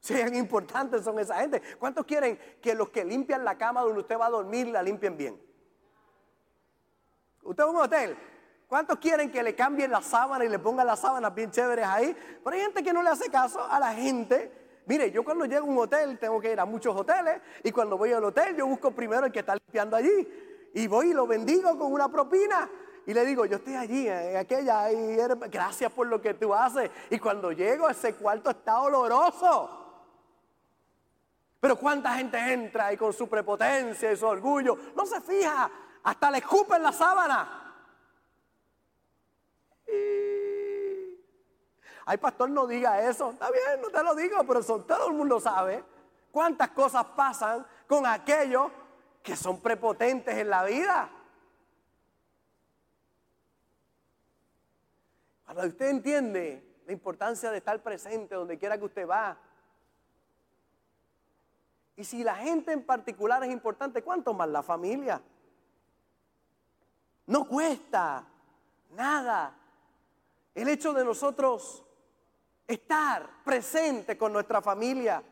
Sean 0.00 0.34
importantes 0.34 1.04
son 1.04 1.18
esa 1.18 1.36
gente. 1.36 1.62
¿Cuántos 1.78 2.04
quieren 2.04 2.38
que 2.60 2.74
los 2.74 2.88
que 2.90 3.04
limpian 3.04 3.44
la 3.44 3.56
cama 3.56 3.82
donde 3.82 4.00
usted 4.00 4.18
va 4.18 4.26
a 4.26 4.30
dormir 4.30 4.68
la 4.68 4.82
limpien 4.82 5.16
bien? 5.16 5.40
Usted 7.42 7.62
va 7.62 7.68
a 7.68 7.70
un 7.70 7.76
hotel. 7.76 8.16
¿Cuántos 8.66 8.98
quieren 8.98 9.30
que 9.30 9.42
le 9.42 9.54
cambien 9.54 9.92
la 9.92 10.02
sábana 10.02 10.44
y 10.44 10.48
le 10.48 10.58
pongan 10.58 10.86
las 10.86 10.98
sábanas 10.98 11.32
bien 11.34 11.50
chéveres 11.50 11.86
ahí? 11.86 12.16
Pero 12.42 12.56
hay 12.56 12.62
gente 12.62 12.82
que 12.82 12.92
no 12.92 13.02
le 13.02 13.10
hace 13.10 13.30
caso 13.30 13.64
a 13.64 13.78
la 13.78 13.94
gente. 13.94 14.80
Mire, 14.86 15.10
yo 15.10 15.24
cuando 15.24 15.44
llego 15.44 15.66
a 15.66 15.70
un 15.70 15.78
hotel 15.78 16.18
tengo 16.18 16.40
que 16.40 16.52
ir 16.52 16.58
a 16.58 16.64
muchos 16.64 16.94
hoteles 16.94 17.40
y 17.62 17.70
cuando 17.70 17.96
voy 17.96 18.12
al 18.12 18.24
hotel 18.24 18.56
yo 18.56 18.66
busco 18.66 18.90
primero 18.90 19.26
el 19.26 19.32
que 19.32 19.40
está 19.40 19.54
limpiando 19.54 19.96
allí 19.96 20.28
y 20.74 20.86
voy 20.88 21.10
y 21.10 21.14
lo 21.14 21.26
bendigo 21.26 21.78
con 21.78 21.92
una 21.92 22.08
propina. 22.08 22.68
Y 23.06 23.14
le 23.14 23.24
digo, 23.24 23.46
yo 23.46 23.58
estoy 23.58 23.76
allí, 23.76 24.08
en 24.08 24.36
aquella, 24.36 24.90
y 24.90 25.16
gracias 25.48 25.92
por 25.92 26.08
lo 26.08 26.20
que 26.20 26.34
tú 26.34 26.52
haces. 26.52 26.90
Y 27.08 27.20
cuando 27.20 27.52
llego, 27.52 27.88
ese 27.88 28.14
cuarto 28.14 28.50
está 28.50 28.80
oloroso. 28.80 29.70
Pero 31.60 31.76
cuánta 31.76 32.14
gente 32.14 32.36
entra 32.52 32.92
y 32.92 32.96
con 32.96 33.12
su 33.12 33.28
prepotencia 33.28 34.10
y 34.10 34.16
su 34.16 34.26
orgullo 34.26 34.76
no 34.96 35.06
se 35.06 35.20
fija, 35.20 35.70
hasta 36.02 36.30
le 36.32 36.38
escupen 36.38 36.82
la 36.82 36.90
sábana. 36.90 37.65
Ay, 42.08 42.18
pastor, 42.18 42.48
no 42.50 42.66
diga 42.68 43.08
eso. 43.08 43.30
Está 43.30 43.50
bien, 43.50 43.80
no 43.82 43.88
te 43.88 44.02
lo 44.02 44.14
digo, 44.14 44.36
pero 44.46 44.62
todo 44.62 45.08
el 45.08 45.14
mundo 45.14 45.40
sabe 45.40 45.82
cuántas 46.30 46.70
cosas 46.70 47.04
pasan 47.16 47.66
con 47.88 48.06
aquellos 48.06 48.70
que 49.22 49.34
son 49.34 49.60
prepotentes 49.60 50.36
en 50.36 50.48
la 50.48 50.62
vida. 50.64 51.10
Cuando 55.44 55.66
usted 55.66 55.88
entiende 55.88 56.82
la 56.86 56.92
importancia 56.92 57.50
de 57.50 57.58
estar 57.58 57.82
presente 57.82 58.36
donde 58.36 58.56
quiera 58.56 58.78
que 58.78 58.84
usted 58.84 59.08
va, 59.08 59.36
y 61.96 62.04
si 62.04 62.22
la 62.22 62.36
gente 62.36 62.72
en 62.72 62.84
particular 62.84 63.42
es 63.42 63.50
importante, 63.50 64.02
¿cuánto 64.02 64.34
más 64.34 64.48
la 64.48 64.62
familia? 64.62 65.20
No 67.26 67.48
cuesta 67.48 68.24
nada 68.90 69.56
el 70.56 70.68
hecho 70.70 70.94
de 70.94 71.04
nosotros 71.04 71.84
estar 72.66 73.28
presente 73.44 74.16
con 74.16 74.32
nuestra 74.32 74.62
familia, 74.62 75.22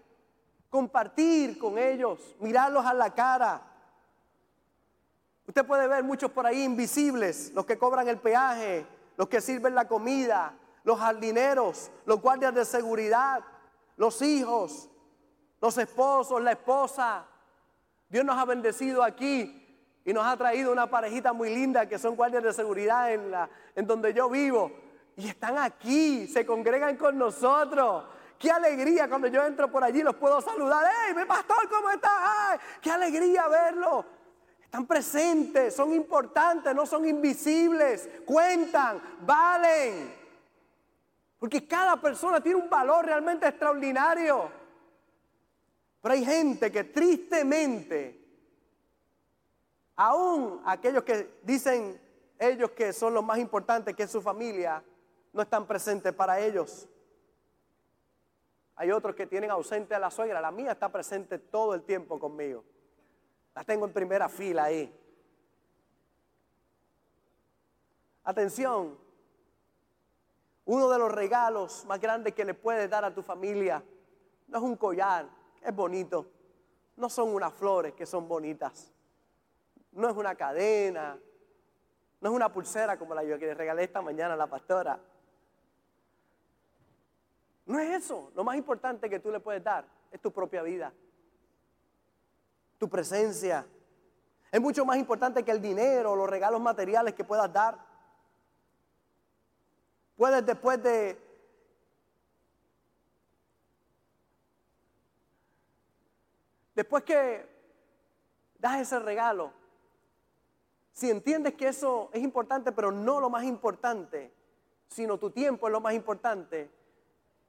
compartir 0.69 1.59
con 1.59 1.78
ellos, 1.78 2.37
mirarlos 2.40 2.85
a 2.85 2.93
la 2.93 3.14
cara. 3.14 3.62
Usted 5.47 5.64
puede 5.64 5.88
ver 5.88 6.04
muchos 6.04 6.31
por 6.31 6.47
ahí 6.47 6.62
invisibles, 6.62 7.52
los 7.54 7.64
que 7.64 7.78
cobran 7.78 8.07
el 8.07 8.19
peaje, 8.19 8.87
los 9.16 9.28
que 9.28 9.40
sirven 9.40 9.75
la 9.75 9.88
comida, 9.88 10.59
los 10.85 10.99
jardineros, 10.99 11.90
los 12.04 12.21
guardias 12.21 12.54
de 12.54 12.66
seguridad, 12.66 13.43
los 13.97 14.21
hijos, 14.21 14.90
los 15.62 15.78
esposos, 15.78 16.43
la 16.43 16.52
esposa. 16.52 17.25
Dios 18.11 18.26
nos 18.26 18.37
ha 18.37 18.45
bendecido 18.45 19.02
aquí 19.02 19.61
y 20.04 20.12
nos 20.12 20.26
ha 20.26 20.37
traído 20.37 20.71
una 20.71 20.90
parejita 20.90 21.33
muy 21.33 21.49
linda 21.49 21.88
que 21.88 21.99
son 21.99 22.14
guardias 22.14 22.43
de 22.43 22.52
seguridad 22.52 23.11
en, 23.11 23.31
la, 23.31 23.49
en 23.75 23.87
donde 23.87 24.12
yo 24.12 24.28
vivo. 24.28 24.84
Y 25.16 25.28
están 25.28 25.59
aquí, 25.59 26.26
se 26.26 26.44
congregan 26.44 26.97
con 26.97 27.16
nosotros. 27.16 28.04
Qué 28.38 28.50
alegría 28.50 29.09
cuando 29.09 29.28
yo 29.28 29.44
entro 29.44 29.71
por 29.71 29.85
allí, 29.85 30.02
los 30.02 30.16
puedo 30.16 30.40
saludar. 30.40 30.85
¡Hey, 30.85 31.14
mi 31.16 31.25
pastor, 31.25 31.68
cómo 31.68 31.90
está! 31.90 32.59
¡Qué 32.80 32.90
alegría 32.90 33.47
verlo! 33.49 34.04
Están 34.62 34.87
presentes, 34.87 35.75
son 35.75 35.94
importantes, 35.94 36.75
no 36.75 36.85
son 36.85 37.06
invisibles, 37.06 38.09
cuentan, 38.26 39.00
valen. 39.21 40.12
Porque 41.38 41.66
cada 41.68 42.00
persona 42.00 42.40
tiene 42.40 42.61
un 42.61 42.68
valor 42.68 43.06
realmente 43.06 43.47
extraordinario. 43.47 44.50
Pero 46.02 46.14
hay 46.14 46.25
gente 46.25 46.73
que 46.73 46.85
tristemente, 46.85 48.21
aún 49.94 50.61
aquellos 50.66 51.04
que 51.04 51.38
dicen 51.42 52.00
ellos 52.38 52.73
que 52.73 52.92
son 52.92 53.14
los 53.14 53.25
más 53.25 53.38
importantes, 53.38 53.94
que 53.94 54.02
es 54.02 54.11
su 54.11 54.21
familia, 54.21 54.83
no 55.35 55.43
están 55.43 55.67
presentes 55.67 56.12
para 56.14 56.38
ellos. 56.41 56.88
Hay 58.76 58.93
otros 58.93 59.14
que 59.17 59.26
tienen 59.26 59.50
ausente 59.50 59.95
a 59.95 59.99
la 59.99 60.11
suegra. 60.11 60.41
La 60.41 60.53
mía 60.53 60.73
está 60.73 60.91
presente 60.91 61.38
todo 61.38 61.75
el 61.75 61.83
tiempo 61.83 62.19
conmigo. 62.19 62.64
La 63.55 63.64
tengo 63.64 63.85
en 63.85 63.93
primera 63.93 64.29
fila 64.29 64.64
ahí. 64.64 64.97
Atención. 68.23 68.97
Uno 70.67 70.88
de 70.88 70.99
los 70.99 71.12
regalos 71.12 71.85
más 71.85 72.00
grandes 72.00 72.33
que 72.33 72.45
le 72.45 72.55
puedes 72.55 72.88
dar 72.88 73.05
a 73.05 73.12
tu 73.12 73.23
familia 73.23 73.83
no 74.47 74.59
es 74.59 74.64
un 74.64 74.76
collar, 74.76 75.29
es 75.61 75.75
bonito. 75.75 76.31
No 76.97 77.11
son 77.11 77.35
unas 77.35 77.53
flores 77.53 77.93
que 77.95 78.07
son 78.07 78.29
bonitas. 78.29 78.93
No 79.91 80.09
es 80.09 80.17
una 80.17 80.37
cadena. 80.37 81.19
No 82.21 82.31
es 82.31 82.37
una 82.37 82.53
pulsera 82.53 82.97
como 82.97 83.14
la 83.14 83.23
que 83.23 83.47
le 83.47 83.55
regalé 83.55 83.83
esta 83.83 84.00
mañana 84.00 84.35
a 84.35 84.37
la 84.37 84.47
pastora. 84.47 84.99
No 87.66 87.78
es 87.78 88.04
eso. 88.04 88.30
Lo 88.35 88.44
más 88.44 88.56
importante 88.56 89.09
que 89.09 89.21
tú 89.21 89.30
le 89.30 89.40
puedes 89.40 89.62
dar 89.62 89.85
es 90.11 90.21
tu 90.21 90.33
propia 90.33 90.62
vida. 90.62 90.92
Tu 92.78 92.88
presencia. 92.88 93.66
Es 94.50 94.61
mucho 94.61 94.85
más 94.85 94.99
importante 94.99 95.42
que 95.42 95.50
el 95.50 95.61
dinero, 95.61 96.14
los 96.14 96.28
regalos 96.28 96.61
materiales 96.61 97.14
que 97.14 97.25
puedas 97.25 97.52
dar. 97.52 97.78
Puedes 100.16 100.44
después 100.44 100.83
de 100.83 101.18
Después 106.75 107.04
que 107.04 107.47
das 108.59 108.80
ese 108.80 108.99
regalo, 108.99 109.52
si 110.92 111.11
entiendes 111.11 111.54
que 111.54 111.68
eso 111.68 112.11
es 112.12 112.23
importante, 112.23 112.73
pero 112.73 112.90
no 112.90 113.21
lo 113.21 113.30
más 113.30 113.44
importante, 113.44 114.33
sino 114.88 115.18
tu 115.18 115.30
tiempo 115.30 115.68
es 115.68 115.73
lo 115.73 115.80
más 115.80 115.94
importante, 115.94 116.71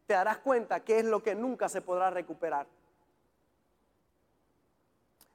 te 0.06 0.14
darás 0.14 0.38
cuenta 0.38 0.80
que 0.82 1.00
es 1.00 1.06
lo 1.06 1.22
que 1.24 1.36
nunca 1.36 1.70
se 1.70 1.82
podrá 1.82 2.10
recuperar. 2.10 2.68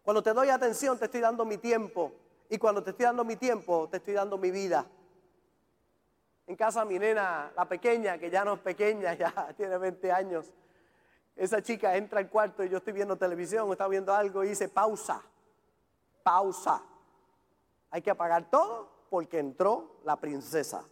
Cuando 0.02 0.22
te 0.22 0.32
doy 0.32 0.48
atención, 0.48 0.98
te 0.98 1.06
estoy 1.06 1.20
dando 1.20 1.44
mi 1.44 1.58
tiempo. 1.58 2.12
Y 2.48 2.58
cuando 2.58 2.82
te 2.82 2.90
estoy 2.90 3.06
dando 3.06 3.24
mi 3.24 3.36
tiempo, 3.36 3.88
te 3.88 3.98
estoy 3.98 4.14
dando 4.14 4.38
mi 4.38 4.50
vida. 4.50 4.86
En 6.46 6.56
casa 6.56 6.84
mi 6.84 6.98
nena, 6.98 7.52
la 7.54 7.68
pequeña, 7.68 8.18
que 8.18 8.28
ya 8.28 8.44
no 8.44 8.54
es 8.54 8.60
pequeña, 8.60 9.14
ya 9.18 9.52
tiene 9.56 9.78
20 9.78 10.10
años, 10.10 10.46
esa 11.36 11.62
chica 11.62 11.96
entra 11.96 12.18
al 12.18 12.28
cuarto 12.28 12.64
y 12.64 12.68
yo 12.68 12.78
estoy 12.78 12.92
viendo 12.92 13.16
televisión 13.16 13.68
o 13.68 13.72
está 13.72 13.86
viendo 13.88 14.12
algo 14.12 14.44
y 14.44 14.48
dice 14.48 14.68
pausa, 14.68 15.22
pausa. 16.22 16.82
Hay 17.90 18.02
que 18.02 18.10
apagar 18.10 18.50
todo 18.50 18.88
porque 19.08 19.38
entró 19.38 20.00
la 20.04 20.16
princesa. 20.16 20.84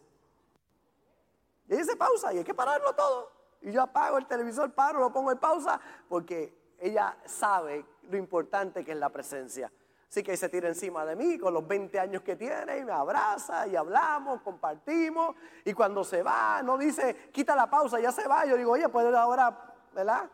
Y 1.67 1.75
dice 1.75 1.95
pausa 1.95 2.33
y 2.33 2.39
hay 2.39 2.43
que 2.43 2.53
pararlo 2.53 2.93
todo. 2.93 3.38
Y 3.61 3.71
yo 3.71 3.81
apago 3.81 4.17
el 4.17 4.25
televisor, 4.25 4.71
paro, 4.73 4.99
lo 4.99 5.11
pongo 5.11 5.31
en 5.31 5.37
pausa 5.37 5.79
porque 6.07 6.75
ella 6.79 7.17
sabe 7.25 7.85
lo 8.09 8.17
importante 8.17 8.85
que 8.85 8.93
es 8.93 8.97
la 8.97 9.09
presencia. 9.09 9.71
Así 10.09 10.23
que 10.23 10.35
se 10.35 10.49
tira 10.49 10.67
encima 10.67 11.05
de 11.05 11.15
mí 11.15 11.37
con 11.37 11.53
los 11.53 11.67
20 11.67 11.99
años 11.99 12.23
que 12.23 12.35
tiene 12.35 12.79
y 12.79 12.85
me 12.85 12.91
abraza 12.91 13.67
y 13.67 13.75
hablamos, 13.75 14.41
compartimos. 14.41 15.35
Y 15.63 15.73
cuando 15.73 16.03
se 16.03 16.23
va, 16.23 16.63
no 16.63 16.77
dice, 16.77 17.29
quita 17.31 17.55
la 17.55 17.69
pausa, 17.69 17.99
ya 17.99 18.11
se 18.11 18.27
va. 18.27 18.45
Yo 18.45 18.57
digo, 18.57 18.71
oye, 18.71 18.89
puede 18.89 19.15
ahora 19.15 19.69
¿verdad? 19.93 20.29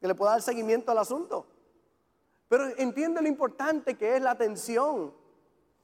Que 0.00 0.08
le 0.08 0.14
pueda 0.14 0.32
dar 0.32 0.42
seguimiento 0.42 0.92
al 0.92 0.98
asunto. 0.98 1.46
Pero 2.48 2.66
entiende 2.76 3.22
lo 3.22 3.28
importante 3.28 3.96
que 3.96 4.16
es 4.16 4.22
la 4.22 4.32
atención. 4.32 5.14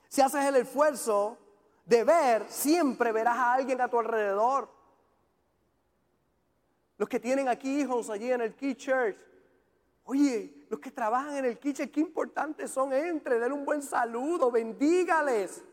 Si 0.08 0.20
haces 0.20 0.44
el 0.44 0.56
esfuerzo 0.56 1.38
de 1.84 2.04
ver, 2.04 2.46
siempre 2.48 3.12
verás 3.12 3.38
a 3.38 3.52
alguien 3.54 3.80
a 3.80 3.88
tu 3.88 3.98
alrededor. 3.98 4.68
Los 6.98 7.08
que 7.08 7.18
tienen 7.18 7.48
aquí 7.48 7.80
hijos 7.80 8.10
allí 8.10 8.30
en 8.30 8.42
el 8.42 8.54
Key 8.54 8.74
Church. 8.74 9.16
Oye, 10.04 10.66
los 10.68 10.80
que 10.80 10.90
trabajan 10.90 11.36
en 11.36 11.44
el 11.46 11.58
Church, 11.58 11.90
qué 11.90 12.00
importantes 12.00 12.70
son. 12.70 12.92
Entre, 12.92 13.38
den 13.38 13.52
un 13.52 13.64
buen 13.64 13.80
saludo, 13.82 14.50
bendígales. 14.50 15.64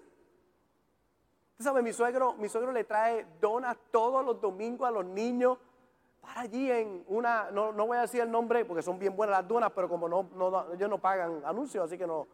Usted 1.51 1.65
sabe, 1.65 1.81
mi 1.81 1.93
suegro, 1.93 2.33
mi 2.35 2.47
suegro 2.47 2.71
le 2.71 2.83
trae 2.83 3.25
donas 3.41 3.75
todos 3.91 4.23
los 4.23 4.39
domingos 4.39 4.87
a 4.87 4.91
los 4.91 5.05
niños 5.05 5.57
para 6.25 6.41
allí 6.41 6.71
en 6.71 7.03
una, 7.07 7.51
no, 7.51 7.71
no 7.71 7.87
voy 7.87 7.97
a 7.97 8.01
decir 8.01 8.21
el 8.21 8.31
nombre 8.31 8.65
porque 8.65 8.81
son 8.81 8.97
bien 8.97 9.15
buenas 9.15 9.37
las 9.37 9.47
donas, 9.47 9.71
pero 9.73 9.87
como 9.87 10.09
no, 10.09 10.27
no, 10.35 10.73
ellos 10.73 10.89
no 10.89 10.99
pagan 10.99 11.41
anuncios, 11.45 11.85
así 11.85 11.97
que 11.97 12.07
no. 12.07 12.27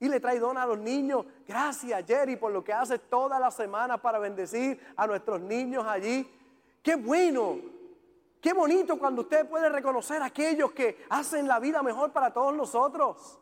Y 0.00 0.08
le 0.08 0.18
trae 0.18 0.40
donas 0.40 0.64
a 0.64 0.66
los 0.66 0.78
niños. 0.78 1.24
Gracias, 1.46 2.04
Jerry, 2.06 2.36
por 2.36 2.50
lo 2.50 2.64
que 2.64 2.72
hace 2.72 2.98
toda 2.98 3.38
la 3.38 3.50
semana 3.50 3.98
para 3.98 4.18
bendecir 4.18 4.80
a 4.96 5.06
nuestros 5.06 5.40
niños 5.40 5.84
allí. 5.86 6.28
Qué 6.82 6.96
bueno, 6.96 7.60
qué 8.40 8.52
bonito 8.52 8.98
cuando 8.98 9.22
usted 9.22 9.48
puede 9.48 9.68
reconocer 9.68 10.20
a 10.20 10.26
aquellos 10.26 10.72
que 10.72 11.06
hacen 11.10 11.46
la 11.46 11.60
vida 11.60 11.82
mejor 11.82 12.12
para 12.12 12.32
todos 12.32 12.52
nosotros. 12.54 13.38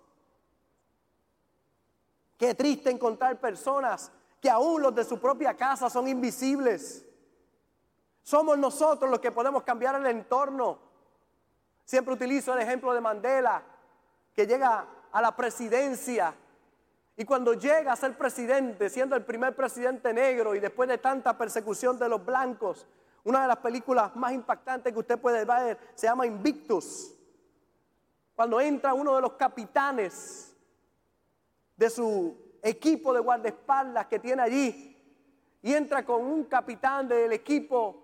Qué 2.36 2.54
triste 2.54 2.90
encontrar 2.90 3.40
personas 3.40 4.12
que 4.40 4.50
aún 4.50 4.82
los 4.82 4.94
de 4.94 5.04
su 5.04 5.18
propia 5.18 5.56
casa 5.56 5.88
son 5.88 6.06
invisibles. 6.06 7.06
Somos 8.22 8.58
nosotros 8.58 9.10
los 9.10 9.20
que 9.20 9.32
podemos 9.32 9.62
cambiar 9.62 9.94
el 9.96 10.06
entorno. 10.06 10.78
Siempre 11.84 12.14
utilizo 12.14 12.52
el 12.54 12.60
ejemplo 12.60 12.92
de 12.92 13.00
Mandela, 13.00 13.62
que 14.34 14.46
llega 14.46 14.86
a 15.10 15.22
la 15.22 15.34
presidencia 15.34 16.34
y 17.16 17.24
cuando 17.24 17.54
llega 17.54 17.92
a 17.92 17.96
ser 17.96 18.16
presidente, 18.16 18.88
siendo 18.88 19.16
el 19.16 19.24
primer 19.24 19.54
presidente 19.54 20.12
negro 20.12 20.54
y 20.54 20.60
después 20.60 20.88
de 20.88 20.98
tanta 20.98 21.36
persecución 21.36 21.98
de 21.98 22.08
los 22.08 22.24
blancos, 22.24 22.86
una 23.24 23.42
de 23.42 23.48
las 23.48 23.58
películas 23.58 24.14
más 24.16 24.32
impactantes 24.32 24.92
que 24.92 24.98
usted 24.98 25.18
puede 25.18 25.44
ver 25.44 25.78
se 25.94 26.06
llama 26.06 26.26
Invictus. 26.26 27.14
Cuando 28.34 28.60
entra 28.60 28.94
uno 28.94 29.14
de 29.14 29.20
los 29.20 29.32
capitanes 29.32 30.56
de 31.76 31.90
su 31.90 32.36
equipo 32.62 33.12
de 33.12 33.20
guardaespaldas 33.20 34.06
que 34.06 34.18
tiene 34.18 34.42
allí 34.42 34.96
y 35.62 35.74
entra 35.74 36.04
con 36.04 36.24
un 36.24 36.44
capitán 36.44 37.08
del 37.08 37.32
equipo 37.32 38.02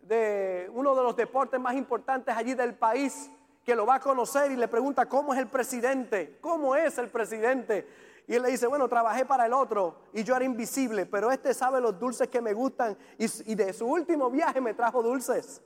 de 0.00 0.70
uno 0.74 0.94
de 0.94 1.02
los 1.02 1.16
deportes 1.16 1.60
más 1.60 1.74
importantes 1.74 2.34
allí 2.34 2.54
del 2.54 2.74
país 2.74 3.30
que 3.64 3.74
lo 3.74 3.86
va 3.86 3.96
a 3.96 4.00
conocer 4.00 4.50
y 4.50 4.56
le 4.56 4.68
pregunta 4.68 5.06
cómo 5.06 5.32
es 5.34 5.38
el 5.38 5.46
presidente, 5.46 6.38
cómo 6.40 6.74
es 6.74 6.98
el 6.98 7.08
presidente. 7.08 7.86
Y 8.30 8.36
él 8.36 8.42
le 8.42 8.50
dice, 8.50 8.68
bueno, 8.68 8.88
trabajé 8.88 9.26
para 9.26 9.46
el 9.46 9.52
otro 9.52 10.02
y 10.12 10.22
yo 10.22 10.36
era 10.36 10.44
invisible, 10.44 11.04
pero 11.04 11.32
este 11.32 11.52
sabe 11.52 11.80
los 11.80 11.98
dulces 11.98 12.28
que 12.28 12.40
me 12.40 12.52
gustan 12.52 12.96
y, 13.18 13.24
y 13.50 13.56
de 13.56 13.72
su 13.72 13.84
último 13.84 14.30
viaje 14.30 14.60
me 14.60 14.72
trajo 14.72 15.02
dulces. 15.02 15.60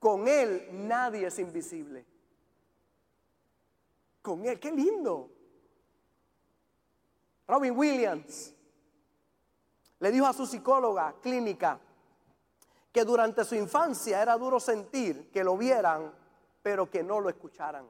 Con 0.00 0.26
él 0.26 0.68
nadie 0.72 1.28
es 1.28 1.38
invisible. 1.38 2.04
Con 4.20 4.44
él, 4.44 4.58
qué 4.58 4.72
lindo. 4.72 5.30
Robin 7.46 7.78
Williams 7.78 8.52
le 10.00 10.10
dijo 10.10 10.26
a 10.26 10.32
su 10.32 10.46
psicóloga 10.46 11.14
clínica 11.22 11.78
que 12.90 13.04
durante 13.04 13.44
su 13.44 13.54
infancia 13.54 14.20
era 14.20 14.36
duro 14.36 14.58
sentir 14.58 15.30
que 15.30 15.44
lo 15.44 15.56
vieran, 15.56 16.12
pero 16.60 16.90
que 16.90 17.04
no 17.04 17.20
lo 17.20 17.28
escucharan. 17.28 17.86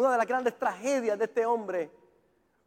Una 0.00 0.12
de 0.12 0.16
las 0.16 0.26
grandes 0.26 0.58
tragedias 0.58 1.18
de 1.18 1.26
este 1.26 1.44
hombre 1.44 1.90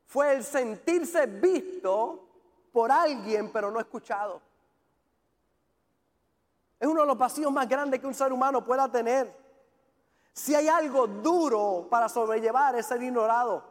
fue 0.05 0.35
el 0.35 0.43
sentirse 0.43 1.25
visto 1.25 2.29
por 2.71 2.91
alguien, 2.91 3.51
pero 3.51 3.71
no 3.71 3.79
escuchado. 3.79 4.39
Es 6.79 6.87
uno 6.87 7.01
de 7.01 7.07
los 7.07 7.17
vacíos 7.17 7.51
más 7.51 7.67
grandes 7.67 7.99
que 7.99 8.05
un 8.05 8.13
ser 8.13 8.31
humano 8.31 8.63
pueda 8.63 8.87
tener. 8.87 9.35
Si 10.31 10.53
hay 10.53 10.67
algo 10.67 11.07
duro 11.07 11.87
para 11.89 12.07
sobrellevar 12.07 12.75
es 12.75 12.85
ser 12.85 13.01
ignorado. 13.01 13.63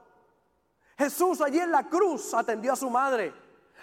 Jesús 0.98 1.40
allí 1.40 1.60
en 1.60 1.70
la 1.70 1.88
cruz 1.88 2.34
atendió 2.34 2.72
a 2.72 2.76
su 2.76 2.90
madre, 2.90 3.32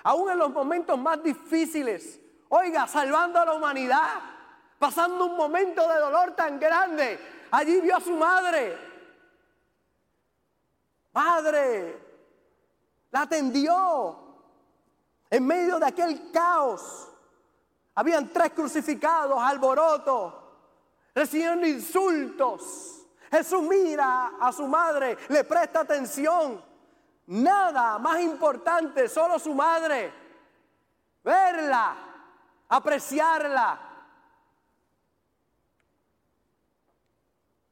aún 0.03 0.29
en 0.29 0.39
los 0.39 0.51
momentos 0.51 0.99
más 0.99 1.23
difíciles. 1.23 2.19
Oiga, 2.49 2.85
salvando 2.85 3.39
a 3.39 3.45
la 3.45 3.53
humanidad, 3.53 4.19
pasando 4.77 5.25
un 5.27 5.37
momento 5.37 5.87
de 5.87 5.99
dolor 5.99 6.35
tan 6.35 6.59
grande. 6.59 7.17
Allí 7.51 7.79
vio 7.79 7.95
a 7.95 8.01
su 8.01 8.17
madre. 8.17 8.88
Madre, 11.19 12.01
la 13.11 13.23
atendió 13.23 14.17
en 15.29 15.45
medio 15.45 15.77
de 15.77 15.85
aquel 15.85 16.31
caos. 16.31 17.11
Habían 17.95 18.29
tres 18.29 18.53
crucificados, 18.53 19.37
alboroto, 19.37 21.11
recibiendo 21.13 21.67
insultos. 21.67 23.05
Jesús 23.29 23.61
mira 23.63 24.31
a 24.39 24.53
su 24.53 24.65
madre, 24.65 25.17
le 25.27 25.43
presta 25.43 25.81
atención. 25.81 26.63
Nada 27.27 27.99
más 27.99 28.21
importante, 28.21 29.09
solo 29.09 29.37
su 29.39 29.53
madre. 29.53 30.13
Verla, 31.21 31.97
apreciarla. 32.69 33.77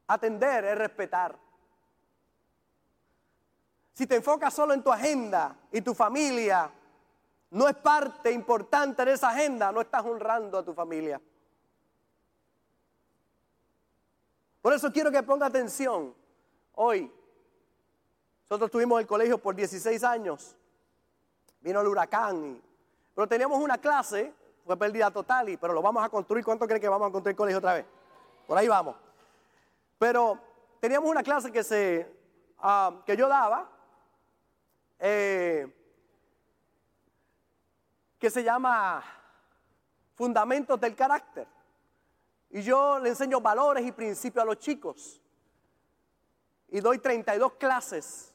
Atender 0.06 0.66
es 0.66 0.78
respetar. 0.78 1.47
Si 3.98 4.06
te 4.06 4.16
enfocas 4.16 4.54
solo 4.54 4.76
en 4.76 4.84
tu 4.84 4.92
agenda 4.92 5.56
y 5.72 5.82
tu 5.82 5.96
familia 5.96 6.70
no 7.50 7.68
es 7.68 7.76
parte 7.78 8.32
importante 8.32 9.04
de 9.04 9.14
esa 9.14 9.30
agenda, 9.30 9.72
no 9.72 9.82
estás 9.82 10.06
honrando 10.06 10.60
a 10.60 10.64
tu 10.64 10.72
familia. 10.72 11.20
Por 14.62 14.72
eso 14.72 14.94
quiero 14.94 15.10
que 15.10 15.24
ponga 15.24 15.48
atención 15.48 16.14
hoy 16.76 17.12
nosotros 18.44 18.70
tuvimos 18.70 19.02
el 19.02 19.08
colegio 19.08 19.40
por 19.40 19.56
16 19.56 20.04
años. 20.04 20.56
Vino 21.62 21.82
el 21.82 21.88
huracán. 21.88 22.62
pero 23.16 23.28
teníamos 23.28 23.60
una 23.60 23.80
clase, 23.80 24.32
fue 24.64 24.78
pérdida 24.78 25.10
total, 25.10 25.50
y, 25.50 25.58
pero 25.58 25.74
lo 25.74 25.82
vamos 25.82 26.06
a 26.06 26.10
construir. 26.10 26.46
¿Cuánto 26.46 26.68
creen 26.68 26.80
que 26.80 26.88
vamos 26.88 27.10
a 27.10 27.12
construir 27.12 27.34
el 27.34 27.38
colegio 27.38 27.58
otra 27.58 27.74
vez? 27.74 27.86
Por 28.46 28.56
ahí 28.60 28.68
vamos. 28.68 28.96
Pero 29.98 30.38
teníamos 30.80 31.10
una 31.10 31.24
clase 31.24 31.52
que, 31.52 31.64
se, 31.64 32.08
ah, 32.60 32.94
que 33.04 33.18
yo 33.18 33.28
daba, 33.28 33.72
eh, 35.00 35.68
que 38.20 38.30
se 38.30 38.44
llama 38.44 39.04
Fundamentos 40.16 40.80
del 40.80 40.96
Carácter. 40.96 41.48
Y 42.50 42.62
yo 42.62 43.00
le 43.00 43.10
enseño 43.10 43.42
valores 43.42 43.86
y 43.86 43.92
principios 43.92 44.44
a 44.44 44.46
los 44.46 44.58
chicos. 44.58 45.22
Y 46.70 46.80
doy 46.80 46.98
32 47.00 47.54
clases 47.54 48.34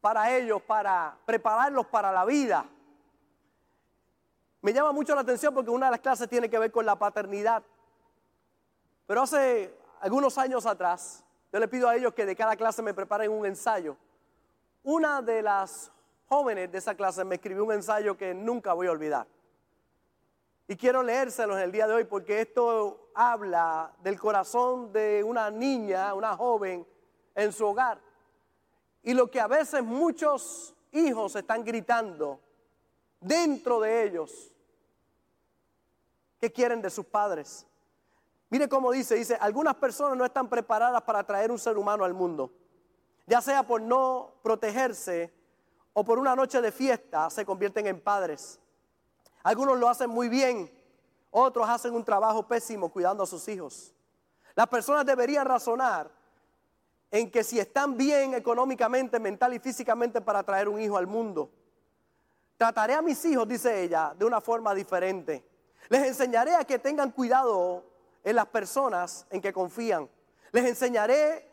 para 0.00 0.34
ellos, 0.36 0.62
para 0.62 1.16
prepararlos 1.24 1.86
para 1.86 2.12
la 2.12 2.24
vida. 2.24 2.64
Me 4.62 4.72
llama 4.72 4.92
mucho 4.92 5.14
la 5.14 5.20
atención 5.20 5.54
porque 5.54 5.70
una 5.70 5.86
de 5.86 5.92
las 5.92 6.00
clases 6.00 6.28
tiene 6.28 6.48
que 6.48 6.58
ver 6.58 6.72
con 6.72 6.86
la 6.86 6.96
paternidad. 6.96 7.62
Pero 9.06 9.22
hace 9.22 9.76
algunos 10.00 10.38
años 10.38 10.66
atrás, 10.66 11.24
yo 11.52 11.60
le 11.60 11.68
pido 11.68 11.88
a 11.88 11.96
ellos 11.96 12.14
que 12.14 12.26
de 12.26 12.34
cada 12.34 12.56
clase 12.56 12.82
me 12.82 12.94
preparen 12.94 13.30
un 13.30 13.46
ensayo. 13.46 13.96
Una 14.86 15.20
de 15.20 15.42
las 15.42 15.90
jóvenes 16.28 16.70
de 16.70 16.78
esa 16.78 16.94
clase 16.94 17.24
me 17.24 17.34
escribió 17.34 17.64
un 17.64 17.72
ensayo 17.72 18.16
que 18.16 18.32
nunca 18.32 18.72
voy 18.72 18.86
a 18.86 18.92
olvidar. 18.92 19.26
Y 20.68 20.76
quiero 20.76 21.02
leérselo 21.02 21.56
en 21.58 21.64
el 21.64 21.72
día 21.72 21.88
de 21.88 21.94
hoy 21.94 22.04
porque 22.04 22.40
esto 22.40 23.10
habla 23.12 23.92
del 24.04 24.16
corazón 24.16 24.92
de 24.92 25.24
una 25.24 25.50
niña, 25.50 26.14
una 26.14 26.36
joven 26.36 26.86
en 27.34 27.52
su 27.52 27.66
hogar. 27.66 28.00
Y 29.02 29.12
lo 29.12 29.28
que 29.28 29.40
a 29.40 29.48
veces 29.48 29.82
muchos 29.82 30.72
hijos 30.92 31.34
están 31.34 31.64
gritando 31.64 32.38
dentro 33.20 33.80
de 33.80 34.04
ellos, 34.04 34.52
que 36.38 36.52
quieren 36.52 36.80
de 36.80 36.90
sus 36.90 37.06
padres. 37.06 37.66
Mire 38.50 38.68
cómo 38.68 38.92
dice, 38.92 39.16
dice, 39.16 39.36
algunas 39.40 39.74
personas 39.74 40.16
no 40.16 40.24
están 40.24 40.48
preparadas 40.48 41.02
para 41.02 41.24
traer 41.24 41.50
un 41.50 41.58
ser 41.58 41.76
humano 41.76 42.04
al 42.04 42.14
mundo, 42.14 42.52
ya 43.26 43.40
sea 43.40 43.62
por 43.64 43.82
no 43.82 44.34
protegerse 44.42 45.32
o 45.92 46.04
por 46.04 46.18
una 46.18 46.36
noche 46.36 46.60
de 46.60 46.70
fiesta 46.72 47.28
se 47.30 47.44
convierten 47.44 47.86
en 47.86 48.00
padres. 48.00 48.60
Algunos 49.42 49.78
lo 49.78 49.88
hacen 49.88 50.10
muy 50.10 50.28
bien, 50.28 50.70
otros 51.30 51.68
hacen 51.68 51.94
un 51.94 52.04
trabajo 52.04 52.46
pésimo 52.46 52.88
cuidando 52.90 53.22
a 53.22 53.26
sus 53.26 53.46
hijos. 53.48 53.92
Las 54.54 54.68
personas 54.68 55.04
deberían 55.04 55.46
razonar 55.46 56.10
en 57.10 57.30
que 57.30 57.44
si 57.44 57.58
están 57.58 57.96
bien 57.96 58.34
económicamente, 58.34 59.20
mental 59.20 59.54
y 59.54 59.58
físicamente 59.58 60.20
para 60.20 60.42
traer 60.42 60.68
un 60.68 60.80
hijo 60.80 60.96
al 60.96 61.06
mundo. 61.06 61.50
Trataré 62.56 62.94
a 62.94 63.02
mis 63.02 63.22
hijos, 63.24 63.46
dice 63.46 63.82
ella, 63.82 64.14
de 64.18 64.24
una 64.24 64.40
forma 64.40 64.74
diferente. 64.74 65.44
Les 65.88 66.04
enseñaré 66.06 66.54
a 66.54 66.64
que 66.64 66.78
tengan 66.78 67.10
cuidado 67.10 67.84
en 68.24 68.36
las 68.36 68.46
personas 68.46 69.26
en 69.30 69.40
que 69.40 69.52
confían. 69.52 70.08
Les 70.52 70.64
enseñaré 70.64 71.45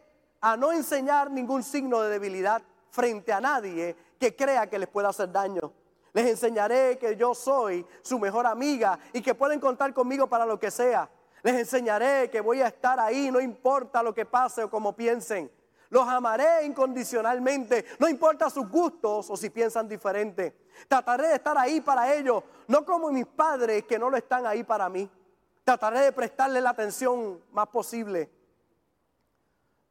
a 0.44 0.58
no 0.58 0.74
enseñar 0.74 1.32
ningún 1.32 1.64
signo 1.64 2.02
de 2.02 2.10
debilidad 2.10 2.62
frente 2.90 3.32
a 3.32 3.40
nadie 3.40 3.96
que 4.20 4.36
crea 4.36 4.70
que 4.70 4.78
les 4.78 4.90
pueda 4.90 5.08
hacer 5.08 5.32
daño. 5.32 5.72
Les 6.12 6.28
enseñaré 6.28 6.98
que 6.98 7.16
yo 7.16 7.34
soy 7.34 7.86
su 8.02 8.20
mejor 8.20 8.46
amiga 8.46 9.00
y 9.14 9.22
que 9.22 9.36
pueden 9.36 9.62
contar 9.62 9.94
conmigo 9.94 10.28
para 10.28 10.46
lo 10.46 10.60
que 10.60 10.70
sea. 10.70 11.10
Les 11.44 11.56
enseñaré 11.56 12.30
que 12.30 12.42
voy 12.42 12.62
a 12.62 12.68
estar 12.68 13.00
ahí, 13.00 13.32
no 13.32 13.40
importa 13.40 14.04
lo 14.04 14.14
que 14.14 14.26
pase 14.26 14.66
o 14.66 14.70
como 14.70 14.94
piensen. 14.94 15.50
Los 15.90 16.06
amaré 16.10 16.66
incondicionalmente, 16.66 17.86
no 17.98 18.10
importa 18.10 18.50
sus 18.50 18.68
gustos 18.68 19.30
o 19.30 19.38
si 19.38 19.50
piensan 19.50 19.88
diferente. 19.88 20.54
Trataré 20.90 21.30
de 21.30 21.36
estar 21.36 21.58
ahí 21.58 21.80
para 21.80 22.14
ellos, 22.14 22.44
no 22.68 22.84
como 22.84 23.10
mis 23.12 23.28
padres 23.28 23.86
que 23.86 23.98
no 23.98 24.10
lo 24.10 24.18
están 24.18 24.46
ahí 24.46 24.66
para 24.66 24.90
mí. 24.90 25.10
Trataré 25.64 26.02
de 26.02 26.12
prestarle 26.12 26.60
la 26.60 26.72
atención 26.72 27.40
más 27.54 27.68
posible. 27.68 28.43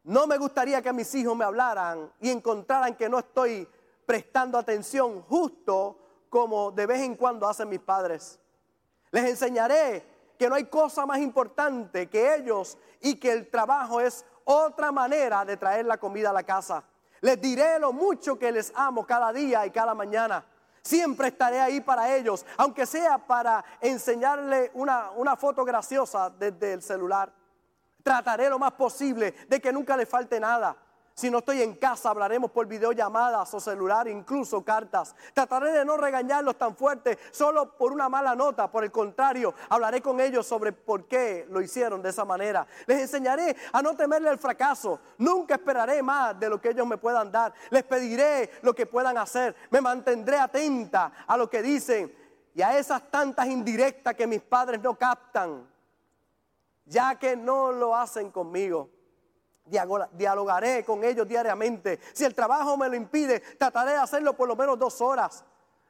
No 0.05 0.27
me 0.27 0.37
gustaría 0.37 0.83
que 0.83 0.93
mis 0.93 1.15
hijos 1.15 1.37
me 1.37 1.45
hablaran 1.45 2.13
y 2.21 2.31
encontraran 2.31 2.97
que 2.97 3.09
no 3.09 3.19
estoy 3.21 3.69
prestando 4.05 4.59
atención 4.59 5.23
justo 5.23 5.99
como 6.29 6.73
de 6.73 6.87
vez 6.87 7.03
en 7.03 7.15
cuando 7.15 7.47
hacen 7.47 7.69
mis 7.69 7.81
padres. 7.81 8.41
Les 9.11 9.25
enseñaré 9.25 10.05
que 10.39 10.49
no 10.49 10.57
hay 10.57 10.65
cosa 10.65 11.07
más 11.07 11.19
importante 11.19 12.09
que 12.09 12.35
ellos 12.35 12.77
y 13.01 13.15
que 13.17 13.31
el 13.31 13.49
trabajo 13.49 14.01
es 14.01 14.25
otra 14.45 14.91
manera 14.91 15.45
de 15.45 15.57
traer 15.57 15.87
la 15.87 15.99
comida 15.99 16.31
a 16.31 16.33
la 16.33 16.43
casa. 16.43 16.83
Les 17.21 17.41
diré 17.41 17.79
lo 17.79 17.93
mucho 17.93 18.37
que 18.37 18.51
les 18.51 18.73
amo 18.75 19.07
cada 19.07 19.33
día 19.33 19.65
y 19.65 19.71
cada 19.71 19.95
mañana. 19.95 20.45
Siempre 20.83 21.29
estaré 21.29 21.61
ahí 21.61 21.81
para 21.81 22.17
ellos, 22.17 22.45
aunque 22.57 22.87
sea 22.87 23.19
para 23.19 23.65
enseñarle 23.81 24.73
una, 24.75 25.13
una 25.13 25.37
foto 25.37 25.65
graciosa 25.65 26.29
desde 26.31 26.73
el 26.73 26.83
celular. 26.83 27.33
Trataré 28.03 28.49
lo 28.49 28.59
más 28.59 28.73
posible 28.73 29.35
de 29.49 29.61
que 29.61 29.73
nunca 29.73 29.97
le 29.97 30.07
falte 30.07 30.41
nada. 30.41 30.77
Si 31.15 31.31
no 31.31 31.39
estoy 31.39 31.61
en 31.61 31.75
casa, 31.75 32.09
hablaremos 32.09 32.51
por 32.51 32.67
videollamadas 32.67 33.53
o 33.53 33.61
celular, 33.61 34.09
incluso 34.09 34.65
cartas. 34.65 35.15
Trataré 35.35 35.71
de 35.73 35.85
no 35.85 35.99
regañarlos 35.99 36.57
tan 36.57 36.75
fuerte 36.75 37.19
solo 37.31 37.77
por 37.77 37.93
una 37.93 38.09
mala 38.09 38.35
nota. 38.35 38.71
Por 38.71 38.83
el 38.83 38.91
contrario, 38.91 39.55
hablaré 39.69 40.01
con 40.01 40.21
ellos 40.21 40.47
sobre 40.47 40.73
por 40.73 41.07
qué 41.07 41.47
lo 41.51 41.61
hicieron 41.61 42.01
de 42.01 42.09
esa 42.09 42.25
manera. 42.25 42.67
Les 42.87 42.99
enseñaré 42.99 43.55
a 43.73 43.83
no 43.83 43.95
temerle 43.95 44.31
al 44.31 44.39
fracaso. 44.39 45.01
Nunca 45.19 45.57
esperaré 45.57 46.03
más 46.03 46.39
de 46.41 46.49
lo 46.49 46.59
que 46.59 46.71
ellos 46.71 46.87
me 46.87 46.97
puedan 46.97 47.31
dar. 47.31 47.53
Les 47.69 47.85
pediré 47.85 48.51
lo 48.63 48.75
que 48.75 48.87
puedan 48.87 49.19
hacer. 49.19 49.55
Me 49.71 49.83
mantendré 49.83 50.39
atenta 50.39 51.13
a 51.27 51.37
lo 51.37 51.51
que 51.51 51.61
dicen 51.61 52.11
y 52.55 52.63
a 52.63 52.79
esas 52.79 53.11
tantas 53.11 53.47
indirectas 53.49 54.15
que 54.15 54.27
mis 54.27 54.41
padres 54.41 54.81
no 54.81 54.95
captan, 54.95 55.67
ya 56.85 57.19
que 57.19 57.37
no 57.37 57.73
lo 57.73 57.97
hacen 57.97 58.31
conmigo. 58.31 58.91
Dialogaré 59.65 60.85
con 60.85 61.05
ellos 61.05 61.27
diariamente. 61.27 62.01
Si 62.13 62.25
el 62.25 62.35
trabajo 62.35 62.77
me 62.77 62.89
lo 62.89 62.97
impide, 62.97 63.41
trataré 63.59 63.93
de 63.93 63.99
hacerlo 63.99 64.35
por 64.35 64.49
lo 64.49 64.57
menos 64.57 64.79
dos 64.79 65.01
horas. 65.01 65.45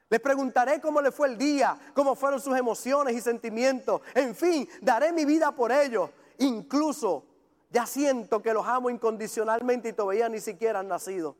Les 0.09 0.21
preguntaré 0.21 0.79
cómo 0.81 1.01
le 1.01 1.11
fue 1.11 1.29
el 1.29 1.39
día, 1.39 1.79
cómo 1.95 2.15
fueron 2.15 2.39
sus 2.39 2.57
emociones 2.57 3.17
y 3.17 3.21
sentimientos. 3.23 4.03
En 4.15 4.35
fin, 4.35 4.69
daré 4.83 5.11
mi 5.11 5.25
vida 5.25 5.53
por 5.53 5.73
ellos. 5.73 6.11
Incluso 6.39 7.25
ya 7.71 7.87
siento 7.87 8.43
que 8.43 8.53
los 8.53 8.67
amo 8.67 8.91
incondicionalmente 8.91 9.89
y 9.89 9.93
todavía 9.95 10.29
ni 10.29 10.41
siquiera 10.41 10.81
han 10.81 10.89
nacido. 10.89 11.35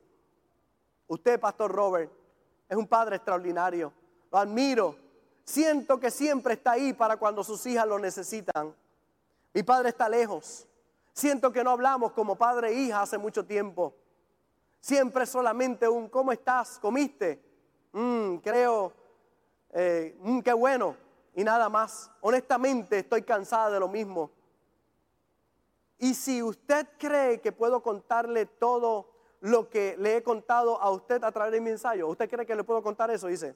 Usted, 1.07 1.39
Pastor 1.39 1.71
Robert, 1.71 2.11
es 2.67 2.77
un 2.77 2.87
padre 2.87 3.17
extraordinario. 3.17 3.93
Lo 4.31 4.39
admiro. 4.39 4.97
Siento 5.45 6.01
que 6.01 6.11
siempre 6.11 6.55
está 6.55 6.73
ahí 6.73 6.95
para 6.95 7.19
cuando 7.19 7.45
sus 7.45 7.67
hijas 7.67 7.87
lo 7.87 7.99
necesitan. 7.99 8.75
Mi 9.53 9.63
padre 9.63 9.91
está 9.91 10.09
lejos. 10.09 10.67
Siento 11.13 11.53
que 11.53 11.63
no 11.63 11.71
hablamos 11.71 12.13
como 12.13 12.37
padre 12.37 12.71
e 12.71 12.75
hija 12.75 13.03
hace 13.03 13.19
mucho 13.19 13.45
tiempo. 13.45 13.95
Siempre 14.81 15.27
solamente 15.27 15.89
un 15.89 16.09
¿cómo 16.09 16.33
estás? 16.33 16.79
¿Comiste? 16.79 17.43
Mm, 17.93 18.37
creo, 18.37 18.93
eh, 19.71 20.17
mm, 20.21 20.41
qué 20.41 20.53
bueno. 20.53 20.97
Y 21.35 21.45
nada 21.45 21.69
más. 21.69 22.11
Honestamente 22.21 23.01
estoy 23.01 23.23
cansada 23.23 23.71
de 23.71 23.81
lo 23.81 23.89
mismo. 23.89 24.31
Y 25.99 26.15
si 26.15 26.43
usted 26.43 26.89
cree 26.99 27.41
que 27.41 27.53
puedo 27.53 27.83
contarle 27.83 28.47
todo 28.47 29.13
lo 29.41 29.69
que 29.69 29.97
le 29.99 30.17
he 30.17 30.23
contado 30.23 30.81
a 30.81 30.91
usted 30.91 31.23
a 31.23 31.31
través 31.31 31.53
de 31.53 31.61
mi 31.61 31.71
ensayo, 31.71 32.09
¿usted 32.09 32.29
cree 32.29 32.47
que 32.47 32.57
le 32.57 32.65
puedo 32.65 32.83
contar 32.83 33.11
eso? 33.11 33.29
Dice, 33.29 33.55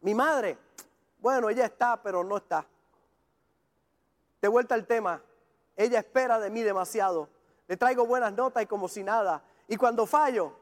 mi 0.00 0.14
madre, 0.14 0.58
bueno, 1.18 1.48
ella 1.48 1.66
está, 1.66 2.02
pero 2.02 2.24
no 2.24 2.36
está. 2.36 2.66
De 4.40 4.48
vuelta 4.48 4.74
al 4.74 4.86
tema, 4.86 5.22
ella 5.76 5.98
espera 5.98 6.38
de 6.38 6.50
mí 6.50 6.62
demasiado. 6.62 7.28
Le 7.68 7.76
traigo 7.76 8.06
buenas 8.06 8.32
notas 8.32 8.62
y 8.62 8.66
como 8.66 8.88
si 8.88 9.02
nada. 9.02 9.42
Y 9.68 9.76
cuando 9.76 10.06
fallo, 10.06 10.52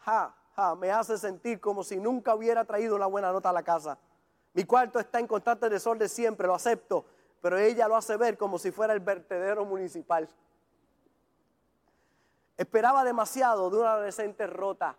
ja, 0.00 0.34
ja, 0.56 0.74
me 0.74 0.90
hace 0.90 1.16
sentir 1.16 1.60
como 1.60 1.84
si 1.84 1.98
nunca 1.98 2.34
hubiera 2.34 2.64
traído 2.64 2.96
una 2.96 3.06
buena 3.06 3.32
nota 3.32 3.50
a 3.50 3.52
la 3.52 3.62
casa. 3.62 3.98
Mi 4.52 4.64
cuarto 4.64 4.98
está 4.98 5.20
en 5.20 5.26
constante 5.26 5.68
desorden 5.68 6.08
siempre, 6.08 6.46
lo 6.46 6.54
acepto, 6.54 7.04
pero 7.40 7.56
ella 7.56 7.86
lo 7.86 7.96
hace 7.96 8.16
ver 8.16 8.36
como 8.36 8.58
si 8.58 8.70
fuera 8.72 8.92
el 8.92 9.00
vertedero 9.00 9.64
municipal. 9.64 10.28
Esperaba 12.56 13.04
demasiado 13.04 13.70
de 13.70 13.78
una 13.78 13.92
adolescente 13.92 14.46
rota. 14.46 14.96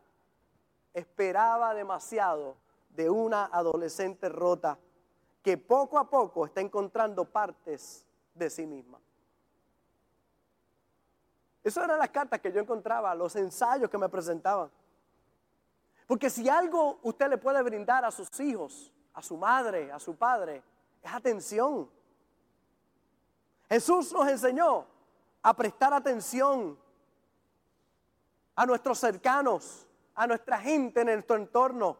Esperaba 0.93 1.73
demasiado 1.73 2.55
de 2.89 3.09
una 3.09 3.45
adolescente 3.45 4.29
rota 4.29 4.77
que 5.43 5.57
poco 5.57 5.99
a 5.99 6.09
poco 6.09 6.45
está 6.45 6.61
encontrando 6.61 7.25
partes 7.25 8.05
de 8.45 8.49
sí 8.49 8.65
misma. 8.65 8.99
Esas 11.63 11.83
eran 11.83 11.99
las 11.99 12.09
cartas 12.09 12.39
que 12.39 12.51
yo 12.51 12.59
encontraba, 12.59 13.13
los 13.13 13.35
ensayos 13.35 13.89
que 13.89 13.97
me 13.97 14.09
presentaban. 14.09 14.71
Porque 16.07 16.29
si 16.29 16.49
algo 16.49 16.99
usted 17.03 17.29
le 17.29 17.37
puede 17.37 17.61
brindar 17.61 18.03
a 18.03 18.11
sus 18.11 18.27
hijos, 18.39 18.91
a 19.13 19.21
su 19.21 19.37
madre, 19.37 19.91
a 19.91 19.99
su 19.99 20.15
padre, 20.15 20.63
es 21.01 21.13
atención. 21.13 21.89
Jesús 23.69 24.11
nos 24.11 24.27
enseñó 24.27 24.85
a 25.43 25.55
prestar 25.55 25.93
atención 25.93 26.77
a 28.55 28.65
nuestros 28.65 28.97
cercanos, 28.99 29.87
a 30.15 30.27
nuestra 30.27 30.59
gente 30.59 31.01
en 31.01 31.07
nuestro 31.07 31.35
entorno. 31.35 31.97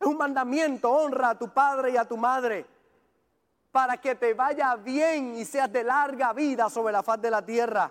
Es 0.00 0.06
un 0.06 0.16
mandamiento, 0.16 0.90
honra 0.90 1.30
a 1.30 1.38
tu 1.38 1.52
padre 1.52 1.90
y 1.90 1.96
a 1.96 2.04
tu 2.04 2.16
madre 2.16 2.73
para 3.74 3.96
que 3.96 4.14
te 4.14 4.34
vaya 4.34 4.76
bien 4.76 5.34
y 5.34 5.44
seas 5.44 5.72
de 5.72 5.82
larga 5.82 6.32
vida 6.32 6.70
sobre 6.70 6.92
la 6.92 7.02
faz 7.02 7.20
de 7.20 7.28
la 7.28 7.44
tierra. 7.44 7.90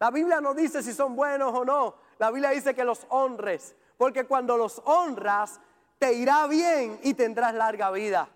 La 0.00 0.10
Biblia 0.10 0.40
no 0.40 0.54
dice 0.54 0.82
si 0.82 0.94
son 0.94 1.14
buenos 1.14 1.52
o 1.52 1.62
no. 1.62 1.94
La 2.16 2.30
Biblia 2.30 2.48
dice 2.52 2.74
que 2.74 2.82
los 2.82 3.04
honres. 3.10 3.76
Porque 3.98 4.24
cuando 4.24 4.56
los 4.56 4.80
honras, 4.86 5.60
te 5.98 6.14
irá 6.14 6.46
bien 6.46 6.98
y 7.02 7.12
tendrás 7.12 7.52
larga 7.52 7.90
vida. 7.90 8.30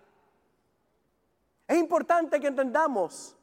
Es 1.66 1.79
importante 1.79 2.38
que 2.38 2.49
entendamos 2.49 3.35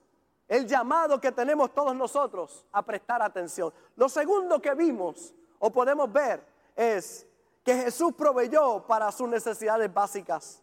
el 0.47 0.67
llamado 0.67 1.19
que 1.19 1.31
tenemos 1.31 1.73
todos 1.73 1.95
nosotros 1.95 2.63
a 2.71 2.83
prestar 2.83 3.23
atención. 3.23 3.73
Lo 3.95 4.07
segundo 4.07 4.61
que 4.61 4.75
vimos 4.75 5.33
o 5.57 5.71
podemos 5.71 6.13
ver 6.13 6.45
es 6.75 7.25
que 7.63 7.73
Jesús 7.73 8.13
proveyó 8.15 8.85
para 8.85 9.11
sus 9.11 9.27
necesidades 9.27 9.91
básicas. 9.91 10.62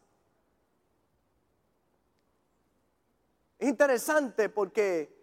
Es 3.60 3.68
interesante 3.68 4.48
porque 4.48 5.14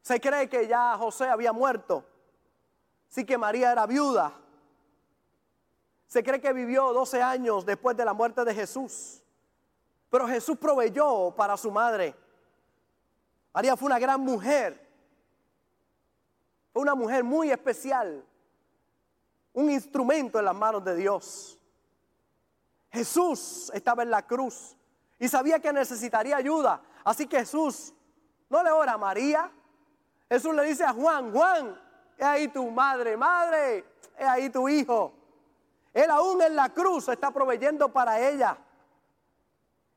se 0.00 0.20
cree 0.20 0.48
que 0.48 0.68
ya 0.68 0.96
José 0.96 1.28
había 1.28 1.52
muerto. 1.52 2.04
Sí 3.08 3.24
que 3.24 3.36
María 3.36 3.72
era 3.72 3.86
viuda. 3.86 4.32
Se 6.06 6.22
cree 6.22 6.40
que 6.40 6.52
vivió 6.52 6.92
12 6.92 7.20
años 7.20 7.66
después 7.66 7.96
de 7.96 8.04
la 8.04 8.12
muerte 8.12 8.44
de 8.44 8.54
Jesús. 8.54 9.20
Pero 10.10 10.28
Jesús 10.28 10.56
proveyó 10.56 11.32
para 11.32 11.56
su 11.56 11.72
madre. 11.72 12.14
María 13.52 13.76
fue 13.76 13.86
una 13.86 13.98
gran 13.98 14.20
mujer. 14.20 14.88
Fue 16.72 16.82
una 16.82 16.94
mujer 16.94 17.24
muy 17.24 17.50
especial. 17.50 18.24
Un 19.54 19.72
instrumento 19.72 20.38
en 20.38 20.44
las 20.44 20.54
manos 20.54 20.84
de 20.84 20.94
Dios. 20.94 21.58
Jesús 22.92 23.72
estaba 23.74 24.04
en 24.04 24.10
la 24.10 24.24
cruz 24.24 24.76
y 25.18 25.28
sabía 25.28 25.58
que 25.58 25.72
necesitaría 25.72 26.36
ayuda. 26.36 26.80
Así 27.04 27.26
que 27.26 27.40
Jesús 27.40 27.94
no 28.48 28.62
le 28.62 28.70
ora 28.70 28.94
a 28.94 28.98
María, 28.98 29.50
Jesús 30.28 30.54
le 30.54 30.64
dice 30.64 30.84
a 30.84 30.92
Juan, 30.92 31.32
Juan, 31.32 31.80
es 32.16 32.24
ahí 32.24 32.48
tu 32.48 32.70
madre, 32.70 33.16
madre, 33.16 33.84
es 34.16 34.26
ahí 34.26 34.48
tu 34.48 34.68
hijo. 34.68 35.12
Él 35.92 36.10
aún 36.10 36.40
en 36.42 36.56
la 36.56 36.70
cruz 36.70 37.08
está 37.08 37.30
proveyendo 37.30 37.92
para 37.92 38.18
ella. 38.20 38.56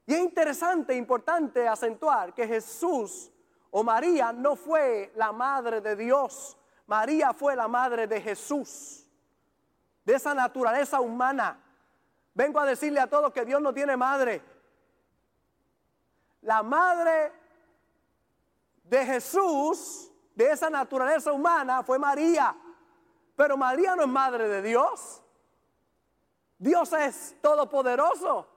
Y 0.06 0.14
es 0.14 0.20
interesante, 0.20 0.96
importante 0.96 1.68
acentuar 1.68 2.34
que 2.34 2.48
Jesús 2.48 3.32
o 3.72 3.84
María 3.84 4.32
no 4.32 4.56
fue 4.56 5.12
la 5.16 5.32
madre 5.32 5.82
de 5.82 5.96
Dios, 5.96 6.58
María 6.86 7.34
fue 7.34 7.56
la 7.56 7.68
madre 7.68 8.08
de 8.08 8.22
Jesús, 8.22 9.06
de 10.06 10.16
esa 10.16 10.34
naturaleza 10.34 11.02
humana. 11.02 11.60
Vengo 12.34 12.60
a 12.60 12.66
decirle 12.66 13.00
a 13.00 13.08
todos 13.08 13.34
que 13.34 13.44
Dios 13.44 13.62
no 13.62 13.74
tiene 13.74 13.98
madre. 13.98 14.42
La 16.48 16.64
madre 16.64 17.34
de 18.86 19.06
Jesús 19.06 20.10
de 20.34 20.50
esa 20.50 20.70
naturaleza 20.70 21.34
humana 21.34 21.84
fue 21.84 22.00
María. 22.00 22.56
Pero 23.36 23.58
María 23.58 23.98
no 23.98 24.04
es 24.04 24.08
madre 24.08 24.48
de 24.48 24.62
Dios. 24.62 25.22
Dios 26.58 26.94
es 26.94 27.36
todopoderoso. 27.42 28.48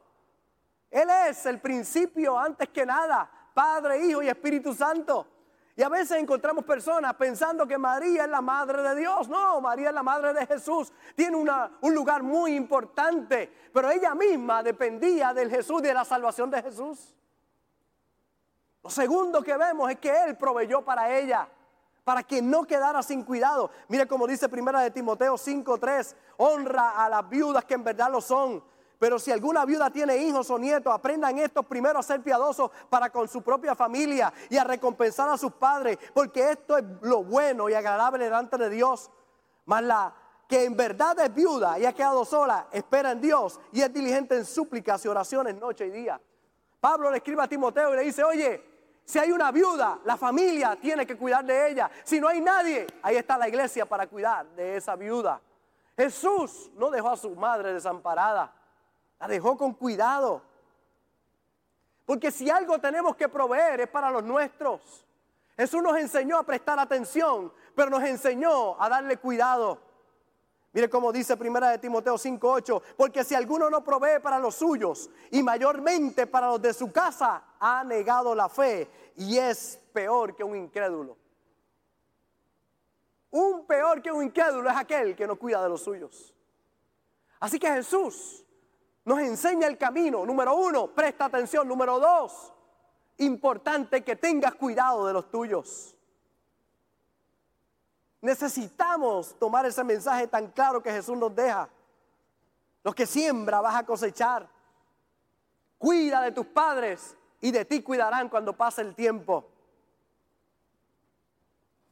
Él 0.88 1.08
es 1.28 1.44
el 1.46 1.60
principio 1.60 2.38
antes 2.38 2.68
que 2.68 2.86
nada, 2.86 3.28
Padre, 3.52 4.06
Hijo 4.06 4.22
y 4.22 4.28
Espíritu 4.28 4.72
Santo. 4.72 5.26
Y 5.74 5.82
a 5.82 5.88
veces 5.88 6.12
encontramos 6.12 6.64
personas 6.64 7.14
pensando 7.14 7.66
que 7.66 7.76
María 7.76 8.22
es 8.22 8.30
la 8.30 8.40
madre 8.40 8.82
de 8.82 9.00
Dios. 9.00 9.28
No, 9.28 9.60
María 9.60 9.88
es 9.88 9.94
la 9.94 10.04
madre 10.04 10.32
de 10.32 10.46
Jesús. 10.46 10.92
Tiene 11.16 11.36
un 11.36 11.92
lugar 11.92 12.22
muy 12.22 12.54
importante. 12.54 13.52
Pero 13.74 13.90
ella 13.90 14.14
misma 14.14 14.62
dependía 14.62 15.34
del 15.34 15.50
Jesús 15.50 15.80
y 15.80 15.86
de 15.88 15.94
la 15.94 16.04
salvación 16.04 16.52
de 16.52 16.62
Jesús. 16.62 17.16
Lo 18.82 18.90
segundo 18.90 19.42
que 19.42 19.56
vemos 19.56 19.90
es 19.90 19.98
que 19.98 20.10
Él 20.24 20.36
proveyó 20.36 20.82
para 20.82 21.16
ella, 21.16 21.48
para 22.04 22.22
que 22.22 22.40
no 22.40 22.64
quedara 22.64 23.02
sin 23.02 23.22
cuidado. 23.24 23.70
Mire 23.88 24.06
como 24.06 24.26
dice 24.26 24.48
primera 24.48 24.80
de 24.80 24.90
Timoteo 24.90 25.36
5:3, 25.36 26.16
honra 26.38 27.04
a 27.04 27.08
las 27.08 27.28
viudas 27.28 27.64
que 27.64 27.74
en 27.74 27.84
verdad 27.84 28.10
lo 28.10 28.20
son. 28.20 28.62
Pero 28.98 29.18
si 29.18 29.32
alguna 29.32 29.64
viuda 29.64 29.90
tiene 29.90 30.16
hijos 30.18 30.50
o 30.50 30.58
nietos, 30.58 30.92
aprendan 30.92 31.38
estos 31.38 31.64
primero 31.64 31.98
a 31.98 32.02
ser 32.02 32.22
piadosos 32.22 32.70
para 32.90 33.08
con 33.08 33.28
su 33.28 33.40
propia 33.42 33.74
familia 33.74 34.30
y 34.50 34.58
a 34.58 34.64
recompensar 34.64 35.26
a 35.30 35.38
sus 35.38 35.52
padres, 35.52 35.98
porque 36.12 36.50
esto 36.50 36.76
es 36.76 36.84
lo 37.00 37.24
bueno 37.24 37.70
y 37.70 37.74
agradable 37.74 38.24
delante 38.24 38.58
de 38.58 38.68
Dios. 38.68 39.10
Mas 39.64 39.82
la 39.84 40.14
que 40.46 40.64
en 40.64 40.76
verdad 40.76 41.18
es 41.20 41.32
viuda 41.34 41.78
y 41.78 41.86
ha 41.86 41.94
quedado 41.94 42.26
sola, 42.26 42.66
espera 42.72 43.12
en 43.12 43.20
Dios 43.20 43.58
y 43.72 43.80
es 43.80 43.92
diligente 43.92 44.36
en 44.36 44.44
súplicas 44.44 45.02
y 45.04 45.08
oraciones 45.08 45.54
noche 45.54 45.86
y 45.86 45.90
día. 45.90 46.20
Pablo 46.80 47.10
le 47.10 47.18
escribe 47.18 47.42
a 47.42 47.48
Timoteo 47.48 47.94
y 47.94 47.96
le 47.96 48.02
dice, 48.02 48.24
oye, 48.24 48.69
si 49.10 49.18
hay 49.18 49.32
una 49.32 49.50
viuda, 49.50 49.98
la 50.04 50.16
familia 50.16 50.76
tiene 50.76 51.04
que 51.04 51.16
cuidar 51.16 51.44
de 51.44 51.72
ella. 51.72 51.90
Si 52.04 52.20
no 52.20 52.28
hay 52.28 52.40
nadie, 52.40 52.86
ahí 53.02 53.16
está 53.16 53.36
la 53.36 53.48
iglesia 53.48 53.84
para 53.84 54.06
cuidar 54.06 54.46
de 54.50 54.76
esa 54.76 54.94
viuda. 54.94 55.40
Jesús 55.96 56.70
no 56.76 56.92
dejó 56.92 57.10
a 57.10 57.16
su 57.16 57.34
madre 57.34 57.72
desamparada, 57.72 58.52
la 59.18 59.26
dejó 59.26 59.58
con 59.58 59.74
cuidado. 59.74 60.40
Porque 62.06 62.30
si 62.30 62.50
algo 62.50 62.78
tenemos 62.78 63.16
que 63.16 63.28
proveer 63.28 63.80
es 63.80 63.88
para 63.88 64.12
los 64.12 64.22
nuestros. 64.22 65.04
Jesús 65.56 65.82
nos 65.82 65.96
enseñó 65.98 66.38
a 66.38 66.44
prestar 66.44 66.78
atención, 66.78 67.52
pero 67.74 67.90
nos 67.90 68.04
enseñó 68.04 68.80
a 68.80 68.88
darle 68.88 69.16
cuidado. 69.16 69.80
Mire 70.72 70.88
cómo 70.88 71.10
dice 71.10 71.36
primera 71.36 71.70
de 71.70 71.78
Timoteo 71.78 72.16
5:8, 72.16 72.82
porque 72.96 73.24
si 73.24 73.34
alguno 73.34 73.68
no 73.68 73.82
provee 73.82 74.20
para 74.22 74.38
los 74.38 74.54
suyos 74.54 75.10
y 75.30 75.42
mayormente 75.42 76.26
para 76.26 76.46
los 76.46 76.62
de 76.62 76.72
su 76.72 76.92
casa, 76.92 77.42
ha 77.58 77.82
negado 77.82 78.34
la 78.34 78.48
fe 78.48 78.88
y 79.16 79.36
es 79.36 79.80
peor 79.92 80.36
que 80.36 80.44
un 80.44 80.56
incrédulo. 80.56 81.16
Un 83.30 83.66
peor 83.66 84.00
que 84.00 84.12
un 84.12 84.24
incrédulo 84.24 84.70
es 84.70 84.76
aquel 84.76 85.16
que 85.16 85.26
no 85.26 85.36
cuida 85.36 85.62
de 85.62 85.68
los 85.68 85.82
suyos. 85.82 86.34
Así 87.40 87.58
que 87.58 87.68
Jesús 87.68 88.44
nos 89.04 89.18
enseña 89.20 89.66
el 89.66 89.78
camino. 89.78 90.24
Número 90.24 90.54
uno, 90.54 90.88
presta 90.94 91.24
atención. 91.24 91.66
Número 91.66 91.98
dos, 91.98 92.52
importante 93.18 94.04
que 94.04 94.16
tengas 94.16 94.54
cuidado 94.54 95.06
de 95.06 95.12
los 95.12 95.30
tuyos. 95.30 95.96
Necesitamos 98.20 99.34
tomar 99.38 99.64
ese 99.66 99.82
mensaje 99.82 100.26
tan 100.26 100.48
claro 100.48 100.82
que 100.82 100.92
Jesús 100.92 101.16
nos 101.16 101.34
deja. 101.34 101.68
Lo 102.82 102.92
que 102.92 103.06
siembra 103.06 103.60
vas 103.60 103.76
a 103.76 103.86
cosechar. 103.86 104.48
Cuida 105.78 106.20
de 106.22 106.32
tus 106.32 106.46
padres 106.46 107.16
y 107.40 107.50
de 107.50 107.64
ti 107.64 107.82
cuidarán 107.82 108.28
cuando 108.28 108.54
pase 108.54 108.82
el 108.82 108.94
tiempo. 108.94 109.46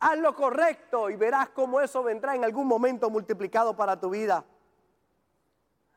Haz 0.01 0.19
lo 0.19 0.35
correcto 0.35 1.11
y 1.11 1.17
verás 1.17 1.49
cómo 1.49 1.81
eso 1.81 2.03
vendrá 2.03 2.35
en 2.35 2.45
algún 2.45 2.67
momento 2.67 3.11
multiplicado 3.11 3.75
para 3.75 3.99
tu 3.99 4.11
vida. 4.11 4.45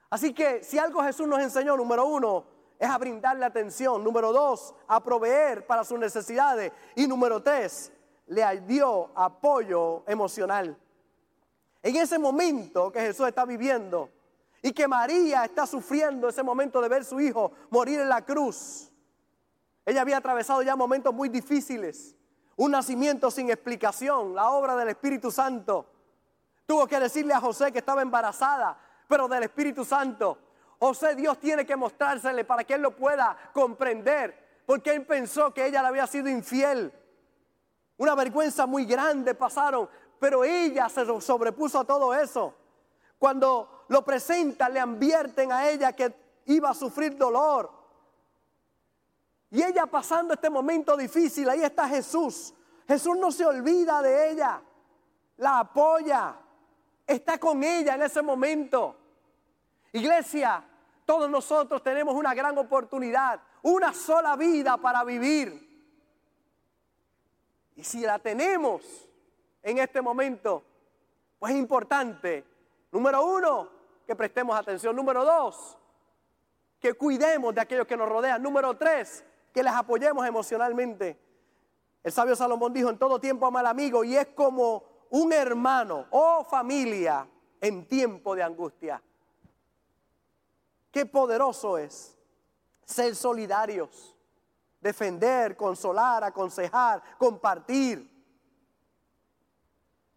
Así 0.09 0.33
que 0.33 0.63
si 0.63 0.79
algo 0.79 1.03
Jesús 1.03 1.27
nos 1.27 1.39
enseñó, 1.39 1.77
número 1.77 2.05
uno, 2.05 2.45
es 2.79 2.89
a 2.89 2.97
brindarle 2.97 3.45
atención. 3.45 4.03
Número 4.03 4.33
dos, 4.33 4.73
a 4.87 5.03
proveer 5.03 5.67
para 5.67 5.83
sus 5.83 5.99
necesidades. 5.99 6.71
Y 6.95 7.07
número 7.07 7.43
tres, 7.43 7.91
le 8.31 8.61
dio 8.61 9.11
apoyo 9.13 10.03
emocional. 10.07 10.77
En 11.83 11.95
ese 11.97 12.17
momento 12.17 12.89
que 12.89 13.01
Jesús 13.01 13.27
está 13.27 13.43
viviendo 13.43 14.09
y 14.61 14.71
que 14.71 14.87
María 14.87 15.43
está 15.43 15.67
sufriendo 15.67 16.29
ese 16.29 16.41
momento 16.41 16.79
de 16.79 16.87
ver 16.87 17.03
su 17.03 17.19
hijo 17.19 17.51
morir 17.69 17.99
en 17.99 18.07
la 18.07 18.23
cruz, 18.23 18.89
ella 19.85 20.01
había 20.01 20.17
atravesado 20.17 20.61
ya 20.61 20.77
momentos 20.77 21.13
muy 21.13 21.27
difíciles, 21.27 22.15
un 22.55 22.71
nacimiento 22.71 23.29
sin 23.31 23.49
explicación, 23.49 24.33
la 24.33 24.51
obra 24.51 24.77
del 24.77 24.89
Espíritu 24.89 25.29
Santo. 25.29 25.87
Tuvo 26.65 26.87
que 26.87 27.01
decirle 27.01 27.33
a 27.33 27.41
José 27.41 27.73
que 27.73 27.79
estaba 27.79 28.01
embarazada, 28.01 28.79
pero 29.09 29.27
del 29.27 29.43
Espíritu 29.43 29.83
Santo. 29.83 30.37
José 30.79 31.15
Dios 31.15 31.37
tiene 31.37 31.65
que 31.65 31.75
mostrársele 31.75 32.45
para 32.45 32.63
que 32.63 32.75
él 32.75 32.81
lo 32.81 32.95
pueda 32.95 33.35
comprender, 33.53 34.61
porque 34.65 34.91
él 34.91 35.05
pensó 35.05 35.53
que 35.53 35.65
ella 35.65 35.81
le 35.81 35.89
había 35.89 36.07
sido 36.07 36.29
infiel. 36.29 36.93
Una 38.01 38.15
vergüenza 38.15 38.65
muy 38.65 38.85
grande 38.85 39.35
pasaron, 39.35 39.87
pero 40.19 40.43
ella 40.43 40.89
se 40.89 41.05
sobrepuso 41.21 41.81
a 41.81 41.83
todo 41.83 42.15
eso. 42.15 42.51
Cuando 43.19 43.85
lo 43.89 44.03
presenta, 44.03 44.67
le 44.69 44.79
advierten 44.79 45.51
a 45.51 45.69
ella 45.69 45.93
que 45.93 46.11
iba 46.45 46.71
a 46.71 46.73
sufrir 46.73 47.15
dolor. 47.15 47.71
Y 49.51 49.61
ella 49.61 49.85
pasando 49.85 50.33
este 50.33 50.49
momento 50.49 50.97
difícil, 50.97 51.47
ahí 51.47 51.61
está 51.61 51.87
Jesús. 51.87 52.55
Jesús 52.87 53.15
no 53.17 53.31
se 53.31 53.45
olvida 53.45 54.01
de 54.01 54.31
ella, 54.31 54.59
la 55.37 55.59
apoya, 55.59 56.35
está 57.05 57.37
con 57.37 57.63
ella 57.63 57.93
en 57.93 58.01
ese 58.01 58.23
momento. 58.23 58.95
Iglesia, 59.91 60.67
todos 61.05 61.29
nosotros 61.29 61.83
tenemos 61.83 62.15
una 62.15 62.33
gran 62.33 62.57
oportunidad, 62.57 63.39
una 63.61 63.93
sola 63.93 64.35
vida 64.35 64.77
para 64.77 65.03
vivir. 65.03 65.70
Y 67.81 67.83
si 67.83 68.01
la 68.01 68.19
tenemos 68.19 69.09
en 69.63 69.79
este 69.79 70.03
momento, 70.03 70.63
pues 71.39 71.51
es 71.51 71.57
importante, 71.57 72.45
número 72.91 73.25
uno, 73.25 73.69
que 74.05 74.15
prestemos 74.15 74.55
atención. 74.55 74.95
Número 74.95 75.25
dos, 75.25 75.79
que 76.79 76.93
cuidemos 76.93 77.55
de 77.55 77.61
aquellos 77.61 77.87
que 77.87 77.97
nos 77.97 78.07
rodean. 78.07 78.39
Número 78.43 78.77
tres, 78.77 79.25
que 79.51 79.63
les 79.63 79.73
apoyemos 79.73 80.27
emocionalmente. 80.27 81.19
El 82.03 82.11
sabio 82.11 82.35
Salomón 82.35 82.71
dijo, 82.71 82.87
en 82.87 82.99
todo 82.99 83.19
tiempo 83.19 83.47
ama 83.47 83.61
al 83.61 83.65
amigo 83.65 84.03
y 84.03 84.15
es 84.15 84.27
como 84.27 84.83
un 85.09 85.33
hermano 85.33 86.05
o 86.11 86.43
familia 86.43 87.27
en 87.59 87.87
tiempo 87.87 88.35
de 88.35 88.43
angustia. 88.43 89.01
Qué 90.91 91.07
poderoso 91.07 91.79
es 91.79 92.15
ser 92.85 93.15
solidarios 93.15 94.15
defender, 94.81 95.55
consolar, 95.55 96.23
aconsejar, 96.23 97.01
compartir. 97.17 98.09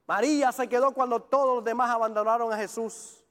María 0.07 0.51
se 0.53 0.69
quedó 0.69 0.93
cuando 0.93 1.21
todos 1.21 1.57
los 1.57 1.65
demás 1.65 1.91
abandonaron 1.91 2.53
a 2.53 2.57
Jesús. 2.57 3.23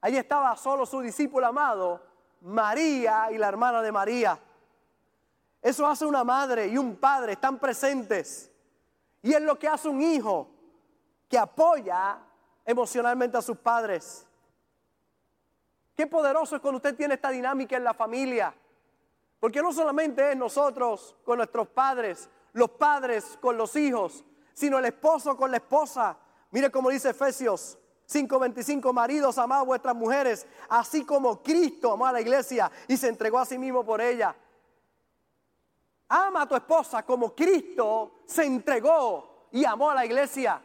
Allí 0.00 0.16
estaba 0.16 0.56
solo 0.56 0.86
su 0.86 1.00
discípulo 1.00 1.46
amado, 1.46 2.02
María 2.40 3.30
y 3.32 3.38
la 3.38 3.48
hermana 3.48 3.82
de 3.82 3.92
María. 3.92 4.38
Eso 5.60 5.86
hace 5.86 6.06
una 6.06 6.24
madre 6.24 6.68
y 6.68 6.78
un 6.78 6.96
padre, 6.96 7.32
están 7.32 7.58
presentes. 7.58 8.50
Y 9.22 9.34
es 9.34 9.42
lo 9.42 9.58
que 9.58 9.68
hace 9.68 9.88
un 9.88 10.00
hijo 10.00 10.48
que 11.28 11.38
apoya 11.38 12.18
emocionalmente 12.64 13.36
a 13.36 13.42
sus 13.42 13.58
padres. 13.58 14.26
Qué 15.94 16.06
poderoso 16.06 16.56
es 16.56 16.62
cuando 16.62 16.76
usted 16.76 16.96
tiene 16.96 17.14
esta 17.14 17.30
dinámica 17.30 17.76
en 17.76 17.84
la 17.84 17.92
familia. 17.92 18.54
Porque 19.40 19.62
no 19.62 19.72
solamente 19.72 20.30
es 20.30 20.36
nosotros 20.36 21.16
con 21.24 21.38
nuestros 21.38 21.66
padres, 21.68 22.28
los 22.52 22.70
padres 22.70 23.38
con 23.40 23.56
los 23.56 23.74
hijos, 23.74 24.24
sino 24.52 24.78
el 24.78 24.84
esposo 24.84 25.36
con 25.36 25.50
la 25.50 25.56
esposa. 25.56 26.16
Mire 26.50 26.70
cómo 26.70 26.90
dice 26.90 27.10
Efesios 27.10 27.78
5:25, 28.06 28.92
maridos, 28.92 29.38
amad 29.38 29.64
vuestras 29.64 29.94
mujeres, 29.94 30.46
así 30.68 31.04
como 31.04 31.42
Cristo 31.42 31.92
amó 31.92 32.06
a 32.06 32.12
la 32.12 32.20
iglesia 32.20 32.70
y 32.86 32.96
se 32.96 33.08
entregó 33.08 33.38
a 33.38 33.46
sí 33.46 33.56
mismo 33.56 33.84
por 33.84 34.00
ella. 34.00 34.36
Ama 36.08 36.42
a 36.42 36.46
tu 36.46 36.56
esposa 36.56 37.04
como 37.04 37.34
Cristo 37.34 38.22
se 38.26 38.44
entregó 38.44 39.46
y 39.52 39.64
amó 39.64 39.90
a 39.90 39.94
la 39.94 40.04
iglesia. 40.04 40.60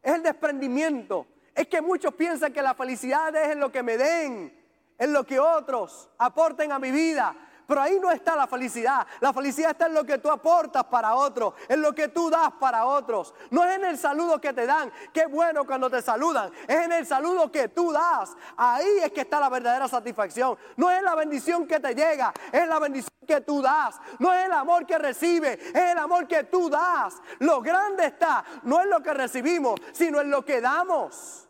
Es 0.00 0.14
el 0.14 0.22
desprendimiento. 0.22 1.26
Es 1.52 1.66
que 1.66 1.82
muchos 1.82 2.14
piensan 2.14 2.52
que 2.52 2.62
la 2.62 2.74
felicidad 2.74 3.34
es 3.34 3.48
en 3.48 3.60
lo 3.60 3.72
que 3.72 3.82
me 3.82 3.96
den, 3.96 4.64
en 4.96 5.12
lo 5.12 5.24
que 5.24 5.40
otros 5.40 6.08
aporten 6.18 6.70
a 6.70 6.78
mi 6.78 6.92
vida. 6.92 7.34
Pero 7.66 7.80
ahí 7.80 7.98
no 7.98 8.10
está 8.10 8.36
la 8.36 8.46
felicidad. 8.46 9.06
La 9.20 9.32
felicidad 9.32 9.72
está 9.72 9.86
en 9.86 9.94
lo 9.94 10.04
que 10.04 10.18
tú 10.18 10.30
aportas 10.30 10.84
para 10.84 11.14
otros, 11.14 11.54
en 11.68 11.82
lo 11.82 11.92
que 11.92 12.08
tú 12.08 12.30
das 12.30 12.52
para 12.60 12.86
otros. 12.86 13.34
No 13.50 13.64
es 13.64 13.76
en 13.76 13.84
el 13.84 13.98
saludo 13.98 14.40
que 14.40 14.52
te 14.52 14.66
dan. 14.66 14.92
Qué 15.12 15.26
bueno 15.26 15.64
cuando 15.64 15.90
te 15.90 16.00
saludan. 16.00 16.52
Es 16.68 16.84
en 16.84 16.92
el 16.92 17.06
saludo 17.06 17.50
que 17.50 17.68
tú 17.68 17.90
das. 17.90 18.36
Ahí 18.56 18.98
es 19.02 19.10
que 19.10 19.22
está 19.22 19.40
la 19.40 19.48
verdadera 19.48 19.88
satisfacción. 19.88 20.56
No 20.76 20.90
es 20.90 21.02
la 21.02 21.16
bendición 21.16 21.66
que 21.66 21.80
te 21.80 21.94
llega, 21.94 22.32
es 22.52 22.68
la 22.68 22.78
bendición 22.78 23.10
que 23.26 23.40
tú 23.40 23.60
das. 23.60 23.98
No 24.20 24.32
es 24.32 24.46
el 24.46 24.52
amor 24.52 24.86
que 24.86 24.98
recibe, 24.98 25.54
es 25.54 25.74
el 25.74 25.98
amor 25.98 26.28
que 26.28 26.44
tú 26.44 26.70
das. 26.70 27.20
Lo 27.40 27.60
grande 27.60 28.06
está, 28.06 28.44
no 28.62 28.80
en 28.80 28.90
lo 28.90 29.02
que 29.02 29.12
recibimos, 29.12 29.80
sino 29.92 30.20
en 30.20 30.30
lo 30.30 30.44
que 30.44 30.60
damos, 30.60 31.48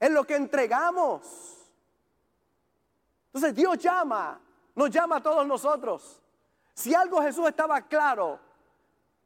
en 0.00 0.14
lo 0.14 0.24
que 0.24 0.34
entregamos. 0.34 1.54
Entonces 3.26 3.54
Dios 3.54 3.78
llama 3.78 4.40
nos 4.78 4.90
llama 4.90 5.16
a 5.16 5.20
todos 5.20 5.44
nosotros. 5.44 6.22
Si 6.72 6.94
algo 6.94 7.20
Jesús 7.20 7.48
estaba 7.48 7.82
claro 7.82 8.38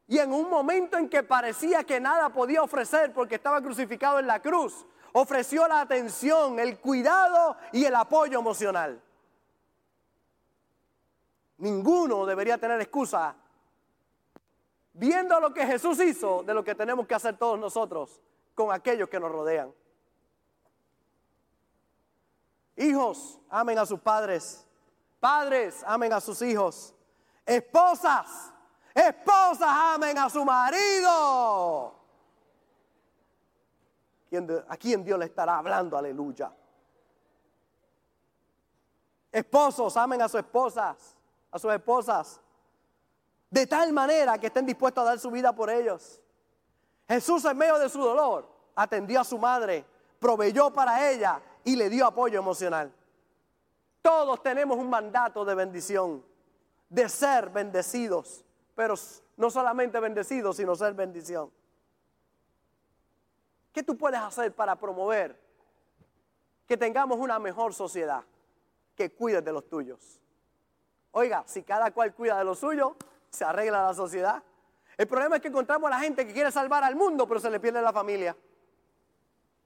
Y 0.08 0.18
en 0.18 0.32
un 0.32 0.48
momento 0.50 0.96
en 0.96 1.08
que 1.08 1.22
parecía 1.22 1.84
que 1.84 2.00
nada 2.00 2.30
podía 2.30 2.62
ofrecer 2.62 3.12
porque 3.12 3.36
estaba 3.36 3.62
crucificado 3.62 4.18
en 4.18 4.26
la 4.26 4.40
cruz, 4.40 4.84
ofreció 5.12 5.68
la 5.68 5.80
atención, 5.80 6.58
el 6.58 6.78
cuidado 6.78 7.56
y 7.70 7.84
el 7.84 7.94
apoyo 7.94 8.38
emocional. 8.38 9.00
Ninguno 11.58 12.26
debería 12.26 12.58
tener 12.58 12.80
excusa 12.80 13.34
viendo 14.92 15.38
lo 15.38 15.54
que 15.54 15.66
Jesús 15.66 16.00
hizo 16.00 16.42
de 16.42 16.52
lo 16.52 16.64
que 16.64 16.74
tenemos 16.74 17.06
que 17.06 17.14
hacer 17.14 17.36
todos 17.36 17.58
nosotros 17.58 18.20
con 18.54 18.72
aquellos 18.72 19.08
que 19.08 19.20
nos 19.20 19.30
rodean. 19.30 19.72
Hijos, 22.76 23.38
amen 23.48 23.78
a 23.78 23.86
sus 23.86 24.00
padres. 24.00 24.66
Padres, 25.22 25.84
amen 25.86 26.12
a 26.12 26.20
sus 26.20 26.42
hijos. 26.42 26.92
Esposas, 27.46 28.52
esposas, 28.92 29.68
amen 29.68 30.18
a 30.18 30.28
su 30.28 30.44
marido. 30.44 31.94
¿A 34.66 34.76
quién 34.76 35.04
Dios 35.04 35.16
le 35.20 35.26
estará 35.26 35.58
hablando? 35.58 35.96
Aleluya. 35.96 36.52
Esposos, 39.30 39.96
amen 39.96 40.22
a 40.22 40.28
sus 40.28 40.40
esposas, 40.40 41.16
a 41.52 41.58
sus 41.60 41.72
esposas. 41.72 42.40
De 43.48 43.64
tal 43.68 43.92
manera 43.92 44.36
que 44.38 44.48
estén 44.48 44.66
dispuestos 44.66 45.02
a 45.02 45.04
dar 45.04 45.20
su 45.20 45.30
vida 45.30 45.54
por 45.54 45.70
ellos. 45.70 46.20
Jesús 47.06 47.44
en 47.44 47.56
medio 47.56 47.78
de 47.78 47.88
su 47.88 48.02
dolor 48.02 48.48
atendió 48.74 49.20
a 49.20 49.24
su 49.24 49.38
madre, 49.38 49.86
proveyó 50.18 50.72
para 50.72 51.08
ella 51.12 51.40
y 51.62 51.76
le 51.76 51.88
dio 51.88 52.08
apoyo 52.08 52.40
emocional. 52.40 52.92
Todos 54.02 54.42
tenemos 54.42 54.76
un 54.76 54.90
mandato 54.90 55.44
de 55.44 55.54
bendición, 55.54 56.24
de 56.88 57.08
ser 57.08 57.50
bendecidos, 57.50 58.44
pero 58.74 58.94
no 59.36 59.48
solamente 59.48 60.00
bendecidos, 60.00 60.56
sino 60.56 60.74
ser 60.74 60.94
bendición. 60.94 61.50
¿Qué 63.72 63.82
tú 63.82 63.96
puedes 63.96 64.20
hacer 64.20 64.54
para 64.54 64.76
promover 64.76 65.40
que 66.66 66.76
tengamos 66.76 67.18
una 67.18 67.38
mejor 67.38 67.72
sociedad? 67.72 68.24
Que 68.96 69.12
cuides 69.12 69.44
de 69.44 69.52
los 69.52 69.68
tuyos. 69.68 70.20
Oiga, 71.12 71.44
si 71.46 71.62
cada 71.62 71.90
cual 71.92 72.14
cuida 72.14 72.36
de 72.38 72.44
lo 72.44 72.54
suyo, 72.54 72.96
se 73.30 73.44
arregla 73.44 73.86
la 73.86 73.94
sociedad. 73.94 74.42
El 74.96 75.06
problema 75.06 75.36
es 75.36 75.42
que 75.42 75.48
encontramos 75.48 75.86
a 75.88 75.90
la 75.94 76.00
gente 76.00 76.26
que 76.26 76.32
quiere 76.32 76.50
salvar 76.50 76.84
al 76.84 76.96
mundo, 76.96 77.26
pero 77.26 77.40
se 77.40 77.50
le 77.50 77.60
pierde 77.60 77.80
la 77.80 77.92
familia. 77.92 78.36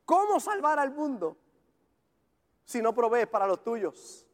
¿Cómo 0.05 0.39
salvar 0.39 0.79
al 0.79 0.93
mundo 0.93 1.37
si 2.65 2.81
no 2.81 2.95
provees 2.95 3.27
para 3.27 3.47
los 3.47 3.65
tuyos? 3.65 4.26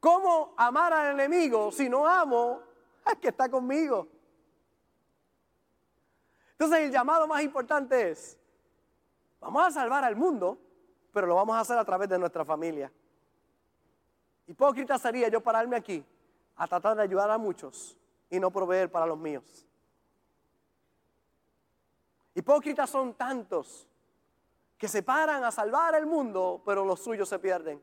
¿Cómo 0.00 0.54
amar 0.56 0.92
al 0.92 1.18
enemigo 1.18 1.72
si 1.72 1.88
no 1.88 2.06
amo 2.06 2.60
al 3.04 3.18
que 3.18 3.28
está 3.28 3.48
conmigo? 3.48 4.06
Entonces 6.52 6.80
el 6.80 6.90
llamado 6.90 7.26
más 7.26 7.42
importante 7.42 8.10
es, 8.10 8.38
vamos 9.40 9.66
a 9.66 9.70
salvar 9.70 10.04
al 10.04 10.16
mundo, 10.16 10.58
pero 11.12 11.26
lo 11.26 11.34
vamos 11.34 11.56
a 11.56 11.60
hacer 11.60 11.78
a 11.78 11.84
través 11.84 12.08
de 12.08 12.18
nuestra 12.18 12.44
familia. 12.44 12.92
Hipócrita 14.46 14.98
sería 14.98 15.28
yo 15.28 15.40
pararme 15.40 15.76
aquí 15.76 16.04
a 16.56 16.66
tratar 16.66 16.96
de 16.96 17.02
ayudar 17.02 17.30
a 17.30 17.38
muchos 17.38 17.96
y 18.30 18.40
no 18.40 18.50
proveer 18.50 18.90
para 18.90 19.06
los 19.06 19.18
míos. 19.18 19.66
Hipócritas 22.34 22.88
son 22.88 23.14
tantos 23.14 23.88
que 24.76 24.86
se 24.86 25.02
paran 25.02 25.42
a 25.42 25.50
salvar 25.50 25.96
el 25.96 26.06
mundo, 26.06 26.62
pero 26.64 26.84
los 26.84 27.00
suyos 27.00 27.28
se 27.28 27.38
pierden. 27.38 27.82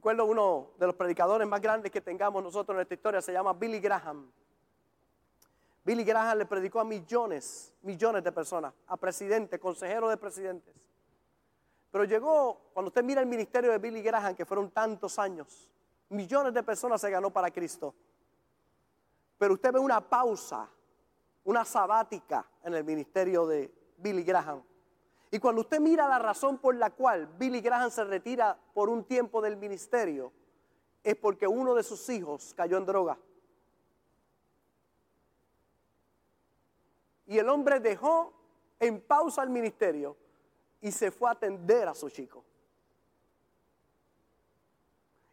Recuerdo 0.00 0.24
uno 0.24 0.70
de 0.78 0.86
los 0.86 0.94
predicadores 0.94 1.46
más 1.46 1.60
grandes 1.60 1.92
que 1.92 2.00
tengamos 2.00 2.42
nosotros 2.42 2.70
en 2.70 2.76
nuestra 2.76 2.94
historia, 2.94 3.20
se 3.20 3.34
llama 3.34 3.52
Billy 3.52 3.80
Graham. 3.80 4.32
Billy 5.84 6.04
Graham 6.04 6.38
le 6.38 6.46
predicó 6.46 6.80
a 6.80 6.84
millones, 6.84 7.74
millones 7.82 8.24
de 8.24 8.32
personas, 8.32 8.72
a 8.86 8.96
presidentes, 8.96 9.60
consejeros 9.60 10.08
de 10.08 10.16
presidentes. 10.16 10.74
Pero 11.90 12.04
llegó, 12.04 12.70
cuando 12.72 12.88
usted 12.88 13.04
mira 13.04 13.20
el 13.20 13.26
ministerio 13.26 13.70
de 13.72 13.76
Billy 13.76 14.00
Graham, 14.00 14.34
que 14.34 14.46
fueron 14.46 14.70
tantos 14.70 15.18
años, 15.18 15.68
millones 16.08 16.54
de 16.54 16.62
personas 16.62 16.98
se 16.98 17.10
ganó 17.10 17.30
para 17.30 17.50
Cristo. 17.50 17.94
Pero 19.36 19.52
usted 19.52 19.70
ve 19.70 19.80
una 19.80 20.00
pausa 20.00 20.66
una 21.44 21.62
sabática 21.66 22.46
en 22.64 22.72
el 22.72 22.84
ministerio 22.84 23.46
de 23.46 23.70
Billy 23.98 24.22
Graham. 24.22 24.62
Y 25.30 25.38
cuando 25.38 25.60
usted 25.62 25.80
mira 25.80 26.08
la 26.08 26.18
razón 26.18 26.58
por 26.58 26.74
la 26.74 26.90
cual 26.90 27.26
Billy 27.38 27.60
Graham 27.60 27.90
se 27.90 28.04
retira 28.04 28.58
por 28.74 28.88
un 28.88 29.04
tiempo 29.04 29.40
del 29.40 29.56
ministerio, 29.56 30.32
es 31.04 31.16
porque 31.16 31.46
uno 31.46 31.74
de 31.74 31.82
sus 31.82 32.08
hijos 32.08 32.52
cayó 32.54 32.76
en 32.76 32.86
droga. 32.86 33.18
Y 37.26 37.38
el 37.38 37.48
hombre 37.48 37.78
dejó 37.78 38.32
en 38.80 39.00
pausa 39.00 39.42
el 39.44 39.50
ministerio 39.50 40.16
y 40.80 40.90
se 40.90 41.12
fue 41.12 41.28
a 41.28 41.32
atender 41.32 41.86
a 41.86 41.94
su 41.94 42.10
chico. 42.10 42.44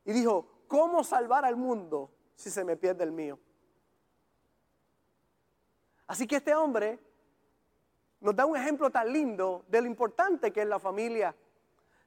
Y 0.05 0.13
dijo, 0.13 0.47
¿cómo 0.67 1.03
salvar 1.03 1.43
al 1.43 1.55
mundo 1.55 2.12
si 2.36 2.51
se 2.51 2.63
me 2.63 2.77
pierde 2.77 3.03
el 3.03 3.12
mío? 3.12 3.39
Así 6.05 6.27
que 6.27 6.38
este 6.38 6.53
hombre 6.53 6.99
nos 8.19 8.36
da 8.36 8.45
un 8.45 8.58
ejemplo 8.58 8.89
tan 8.89 9.12
lindo 9.12 9.65
de 9.67 9.82
lo 9.82 9.88
importante 9.88 10.51
que 10.51 10.62
es 10.62 10.67
la 10.67 10.80
familia. 10.80 11.36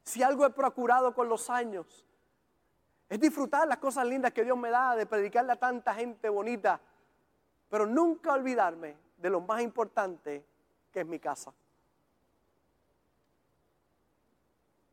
Si 0.03 0.23
algo 0.23 0.45
he 0.45 0.51
procurado 0.51 1.15
con 1.15 1.29
los 1.29 1.51
años, 1.51 2.07
es 3.09 3.21
disfrutar 3.21 3.67
las 3.67 3.79
cosas 3.79 4.07
lindas 4.07 4.33
que 4.33 4.45
Dios 4.45 4.57
me 4.57 4.71
da, 4.71 4.95
de 4.97 5.07
predicarle 5.07 5.53
a 5.53 5.57
tanta 5.57 5.95
gente 5.95 6.29
bonita, 6.29 6.81
pero 7.69 7.87
nunca 7.87 8.33
olvidarme 8.33 8.97
de 9.17 9.31
lo 9.31 9.41
más 9.41 9.63
importante 9.63 10.45
que 10.93 11.01
es 11.01 11.07
mi 11.07 11.19
casa. 11.19 11.53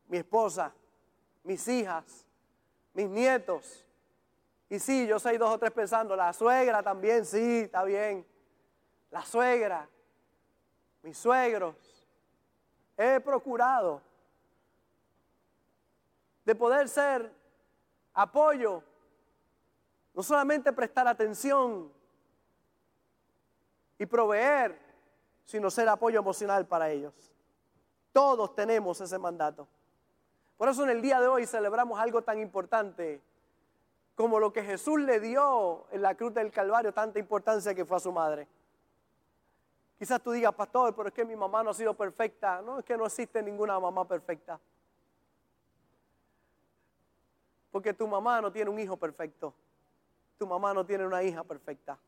Mi 0.08 0.18
esposa, 0.18 0.72
mis 1.44 1.66
hijas, 1.68 2.24
mis 2.94 3.08
nietos. 3.08 3.84
Y 4.68 4.78
sí, 4.78 5.06
yo 5.06 5.18
soy 5.18 5.38
dos 5.38 5.54
o 5.54 5.58
tres 5.58 5.72
pensando, 5.72 6.16
la 6.16 6.32
suegra 6.32 6.82
también, 6.82 7.24
sí, 7.24 7.60
está 7.60 7.84
bien 7.84 8.26
la 9.10 9.24
suegra, 9.24 9.88
mis 11.02 11.16
suegros. 11.16 11.74
He 12.96 13.20
procurado 13.20 14.02
de 16.44 16.54
poder 16.54 16.88
ser 16.88 17.32
apoyo, 18.14 18.82
no 20.14 20.22
solamente 20.22 20.72
prestar 20.72 21.06
atención 21.06 21.92
y 23.98 24.06
proveer, 24.06 24.78
sino 25.44 25.70
ser 25.70 25.88
apoyo 25.88 26.18
emocional 26.18 26.66
para 26.66 26.90
ellos. 26.90 27.14
Todos 28.12 28.54
tenemos 28.54 29.00
ese 29.00 29.18
mandato. 29.18 29.68
Por 30.56 30.68
eso 30.68 30.82
en 30.82 30.90
el 30.90 31.00
día 31.00 31.20
de 31.20 31.28
hoy 31.28 31.46
celebramos 31.46 32.00
algo 32.00 32.22
tan 32.22 32.40
importante 32.40 33.22
como 34.16 34.40
lo 34.40 34.52
que 34.52 34.64
Jesús 34.64 34.98
le 34.98 35.20
dio 35.20 35.86
en 35.92 36.02
la 36.02 36.16
cruz 36.16 36.34
del 36.34 36.50
Calvario, 36.50 36.92
tanta 36.92 37.20
importancia 37.20 37.74
que 37.74 37.84
fue 37.84 37.98
a 37.98 38.00
su 38.00 38.10
madre. 38.10 38.48
Quizás 39.98 40.22
tú 40.22 40.30
digas, 40.30 40.54
pastor, 40.54 40.94
pero 40.94 41.08
es 41.08 41.14
que 41.14 41.24
mi 41.24 41.34
mamá 41.34 41.64
no 41.64 41.70
ha 41.70 41.74
sido 41.74 41.92
perfecta. 41.92 42.62
No, 42.62 42.78
es 42.78 42.84
que 42.84 42.96
no 42.96 43.04
existe 43.04 43.42
ninguna 43.42 43.80
mamá 43.80 44.06
perfecta. 44.06 44.60
Porque 47.72 47.92
tu 47.92 48.06
mamá 48.06 48.40
no 48.40 48.52
tiene 48.52 48.70
un 48.70 48.78
hijo 48.78 48.96
perfecto. 48.96 49.52
Tu 50.38 50.46
mamá 50.46 50.72
no 50.72 50.86
tiene 50.86 51.04
una 51.04 51.22
hija 51.22 51.42
perfecta. 51.42 51.98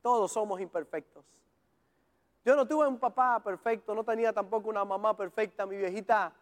Todos 0.00 0.30
somos 0.30 0.60
imperfectos. 0.60 1.24
Yo 2.44 2.54
no 2.54 2.68
tuve 2.68 2.86
un 2.86 2.98
papá 2.98 3.40
perfecto, 3.40 3.94
no 3.94 4.04
tenía 4.04 4.32
tampoco 4.32 4.68
una 4.68 4.84
mamá 4.84 5.16
perfecta. 5.16 5.66
Mi 5.66 5.76
viejita, 5.76 6.32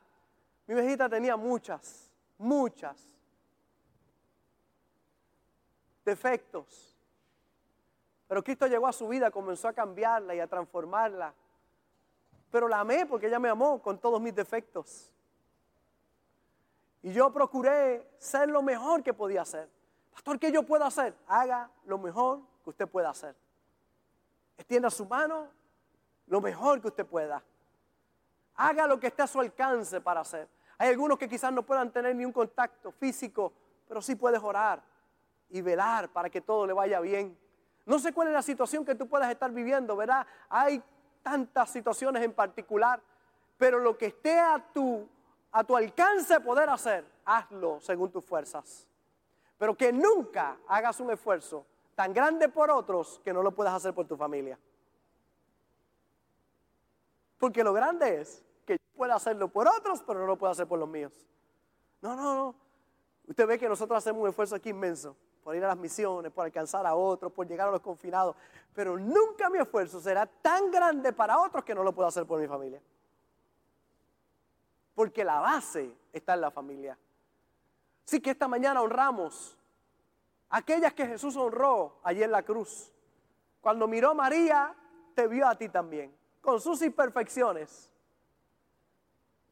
mi 0.66 0.74
viejita 0.74 1.08
tenía 1.08 1.36
muchas, 1.36 2.10
muchas 2.36 3.08
defectos. 6.04 6.91
Pero 8.32 8.42
Cristo 8.42 8.66
llegó 8.66 8.86
a 8.86 8.94
su 8.94 9.06
vida, 9.08 9.30
comenzó 9.30 9.68
a 9.68 9.74
cambiarla 9.74 10.34
y 10.34 10.40
a 10.40 10.46
transformarla. 10.46 11.34
Pero 12.50 12.66
la 12.66 12.80
amé 12.80 13.04
porque 13.04 13.26
ella 13.26 13.38
me 13.38 13.50
amó 13.50 13.82
con 13.82 13.98
todos 13.98 14.22
mis 14.22 14.34
defectos. 14.34 15.12
Y 17.02 17.12
yo 17.12 17.30
procuré 17.30 18.08
ser 18.16 18.48
lo 18.48 18.62
mejor 18.62 19.02
que 19.02 19.12
podía 19.12 19.42
hacer. 19.42 19.68
Pastor, 20.14 20.38
¿qué 20.38 20.50
yo 20.50 20.62
puedo 20.62 20.82
hacer? 20.82 21.14
Haga 21.26 21.70
lo 21.84 21.98
mejor 21.98 22.40
que 22.64 22.70
usted 22.70 22.88
pueda 22.88 23.10
hacer. 23.10 23.36
Extienda 24.56 24.88
su 24.88 25.04
mano 25.04 25.48
lo 26.26 26.40
mejor 26.40 26.80
que 26.80 26.88
usted 26.88 27.04
pueda. 27.04 27.44
Haga 28.54 28.86
lo 28.86 28.98
que 28.98 29.08
esté 29.08 29.20
a 29.20 29.26
su 29.26 29.40
alcance 29.40 30.00
para 30.00 30.22
hacer. 30.22 30.48
Hay 30.78 30.88
algunos 30.88 31.18
que 31.18 31.28
quizás 31.28 31.52
no 31.52 31.64
puedan 31.64 31.92
tener 31.92 32.16
ni 32.16 32.24
un 32.24 32.32
contacto 32.32 32.92
físico, 32.92 33.52
pero 33.86 34.00
sí 34.00 34.14
puedes 34.14 34.42
orar 34.42 34.82
y 35.50 35.60
velar 35.60 36.08
para 36.08 36.30
que 36.30 36.40
todo 36.40 36.66
le 36.66 36.72
vaya 36.72 36.98
bien. 36.98 37.41
No 37.84 37.98
sé 37.98 38.12
cuál 38.12 38.28
es 38.28 38.34
la 38.34 38.42
situación 38.42 38.84
que 38.84 38.94
tú 38.94 39.08
puedas 39.08 39.30
estar 39.30 39.50
viviendo, 39.50 39.96
¿verdad? 39.96 40.26
Hay 40.48 40.82
tantas 41.22 41.70
situaciones 41.70 42.22
en 42.22 42.32
particular, 42.32 43.00
pero 43.58 43.78
lo 43.78 43.96
que 43.96 44.06
esté 44.06 44.38
a 44.38 44.64
tu, 44.72 45.08
a 45.50 45.64
tu 45.64 45.76
alcance 45.76 46.40
poder 46.40 46.68
hacer, 46.68 47.04
hazlo 47.24 47.80
según 47.80 48.10
tus 48.10 48.24
fuerzas. 48.24 48.86
pero 49.58 49.76
que 49.76 49.92
nunca 49.92 50.56
hagas 50.66 50.98
un 50.98 51.12
esfuerzo 51.12 51.64
tan 51.94 52.12
grande 52.12 52.48
por 52.48 52.68
otros 52.70 53.20
que 53.24 53.32
no 53.32 53.42
lo 53.44 53.52
puedas 53.52 53.72
hacer 53.72 53.94
por 53.94 54.06
tu 54.06 54.16
familia. 54.16 54.58
Porque 57.38 57.62
lo 57.62 57.72
grande 57.72 58.20
es 58.20 58.44
que 58.66 58.74
yo 58.74 58.96
pueda 58.96 59.14
hacerlo 59.14 59.48
por 59.48 59.68
otros, 59.68 60.02
pero 60.04 60.18
no 60.18 60.26
lo 60.26 60.36
puedo 60.36 60.50
hacer 60.50 60.66
por 60.66 60.80
los 60.80 60.88
míos. 60.88 61.12
No, 62.00 62.16
no, 62.16 62.34
no. 62.34 62.54
Usted 63.28 63.46
ve 63.46 63.58
que 63.58 63.68
nosotros 63.68 63.98
hacemos 63.98 64.22
un 64.22 64.28
esfuerzo 64.28 64.56
aquí 64.56 64.70
inmenso 64.70 65.16
por 65.42 65.56
ir 65.56 65.64
a 65.64 65.68
las 65.68 65.76
misiones, 65.76 66.32
por 66.32 66.44
alcanzar 66.44 66.86
a 66.86 66.94
otros, 66.94 67.32
por 67.32 67.46
llegar 67.46 67.68
a 67.68 67.72
los 67.72 67.80
confinados, 67.80 68.36
pero 68.74 68.98
nunca 68.98 69.50
mi 69.50 69.58
esfuerzo 69.58 70.00
será 70.00 70.26
tan 70.26 70.70
grande 70.70 71.12
para 71.12 71.38
otros 71.38 71.64
que 71.64 71.74
no 71.74 71.82
lo 71.82 71.92
puedo 71.92 72.08
hacer 72.08 72.26
por 72.26 72.40
mi 72.40 72.46
familia. 72.46 72.80
Porque 74.94 75.24
la 75.24 75.40
base 75.40 75.92
está 76.12 76.34
en 76.34 76.40
la 76.42 76.50
familia. 76.50 76.98
Así 78.06 78.20
que 78.20 78.30
esta 78.30 78.46
mañana 78.46 78.82
honramos 78.82 79.56
aquellas 80.50 80.92
que 80.92 81.06
Jesús 81.06 81.36
honró 81.36 81.98
allí 82.02 82.22
en 82.22 82.30
la 82.30 82.42
cruz. 82.42 82.92
Cuando 83.60 83.88
miró 83.88 84.10
a 84.10 84.14
María, 84.14 84.74
te 85.14 85.26
vio 85.26 85.46
a 85.46 85.56
ti 85.56 85.68
también, 85.68 86.14
con 86.40 86.60
sus 86.60 86.82
imperfecciones. 86.82 87.90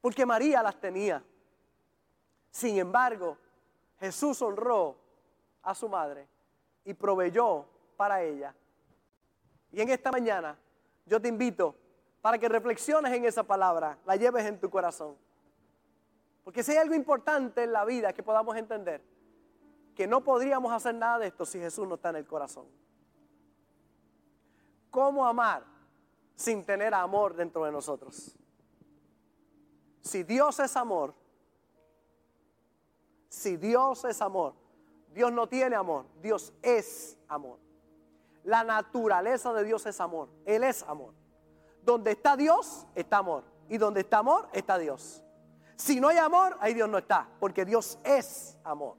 Porque 0.01 0.25
María 0.25 0.63
las 0.63 0.81
tenía. 0.81 1.23
Sin 2.51 2.79
embargo, 2.79 3.37
Jesús 3.99 4.41
honró 4.43 4.97
a 5.63 5.75
su 5.75 5.89
madre 5.89 6.29
y 6.85 6.95
proveyó 6.95 7.67
para 7.97 8.23
ella. 8.23 8.55
Y 9.73 9.81
en 9.81 9.91
esta 9.91 10.11
mañana 10.11 10.59
yo 11.07 11.21
te 11.21 11.29
invito 11.29 11.75
para 12.21 12.39
que 12.39 12.49
reflexiones 12.49 13.13
en 13.13 13.25
esa 13.25 13.43
palabra, 13.43 13.99
la 14.05 14.17
lleves 14.17 14.45
en 14.45 14.61
tu 14.61 14.69
corazón. 14.69 15.17
Porque 16.45 16.63
si 16.63 16.73
hay 16.73 16.79
algo 16.79 16.95
importante 16.95 17.63
en 17.63 17.73
la 17.73 17.85
vida 17.85 18.13
que 18.13 18.23
podamos 18.23 18.57
entender, 18.57 19.03
que 19.95 20.07
no 20.07 20.23
podríamos 20.23 20.73
hacer 20.73 20.95
nada 20.95 21.19
de 21.19 21.29
esto 21.29 21.45
si 21.45 21.59
Jesús 21.59 21.87
no 21.87 21.95
está 21.95 22.11
en 22.11 22.17
el 22.17 22.27
corazón. 22.27 22.67
¿Cómo 24.91 25.27
amar 25.27 25.65
sin 26.35 26.65
tener 26.65 26.95
amor 26.95 27.35
dentro 27.35 27.65
de 27.65 27.73
nosotros? 27.73 28.35
Si 30.01 30.23
Dios 30.23 30.59
es 30.59 30.77
amor, 30.77 31.15
si 33.29 33.57
Dios 33.57 34.05
es 34.05 34.21
amor, 34.21 34.55
Dios 35.13 35.33
no 35.33 35.49
tiene 35.49 35.77
amor, 35.77 36.07
Dios 36.21 36.53
es 36.63 37.19
amor. 37.29 37.59
La 38.45 38.65
naturaleza 38.65 39.53
de 39.53 39.65
Dios 39.65 39.85
es 39.87 40.01
amor, 40.01 40.29
Él 40.45 40.65
es 40.65 40.83
amor. 40.85 41.15
Donde 41.83 42.13
está 42.13 42.37
Dios, 42.37 42.87
está 42.95 43.19
amor. 43.19 43.45
Y 43.69 43.79
donde 43.79 44.01
está 44.01 44.19
amor, 44.19 44.49
está 44.53 44.79
Dios. 44.79 45.23
Si 45.77 46.01
no 46.01 46.09
hay 46.09 46.19
amor, 46.19 46.57
ahí 46.61 46.75
Dios 46.75 46.89
no 46.89 46.99
está, 46.99 47.27
porque 47.39 47.65
Dios 47.65 47.99
es 48.05 48.59
amor. 48.65 48.97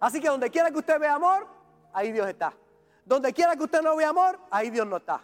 Así 0.00 0.20
que 0.20 0.28
donde 0.28 0.50
quiera 0.50 0.70
que 0.70 0.78
usted 0.78 1.00
vea 1.00 1.14
amor, 1.14 1.46
ahí 1.92 2.12
Dios 2.12 2.28
está. 2.28 2.52
Donde 3.04 3.32
quiera 3.32 3.56
que 3.56 3.64
usted 3.64 3.82
no 3.82 3.96
vea 3.96 4.10
amor, 4.10 4.38
ahí 4.50 4.70
Dios 4.70 4.86
no 4.86 4.98
está. 4.98 5.20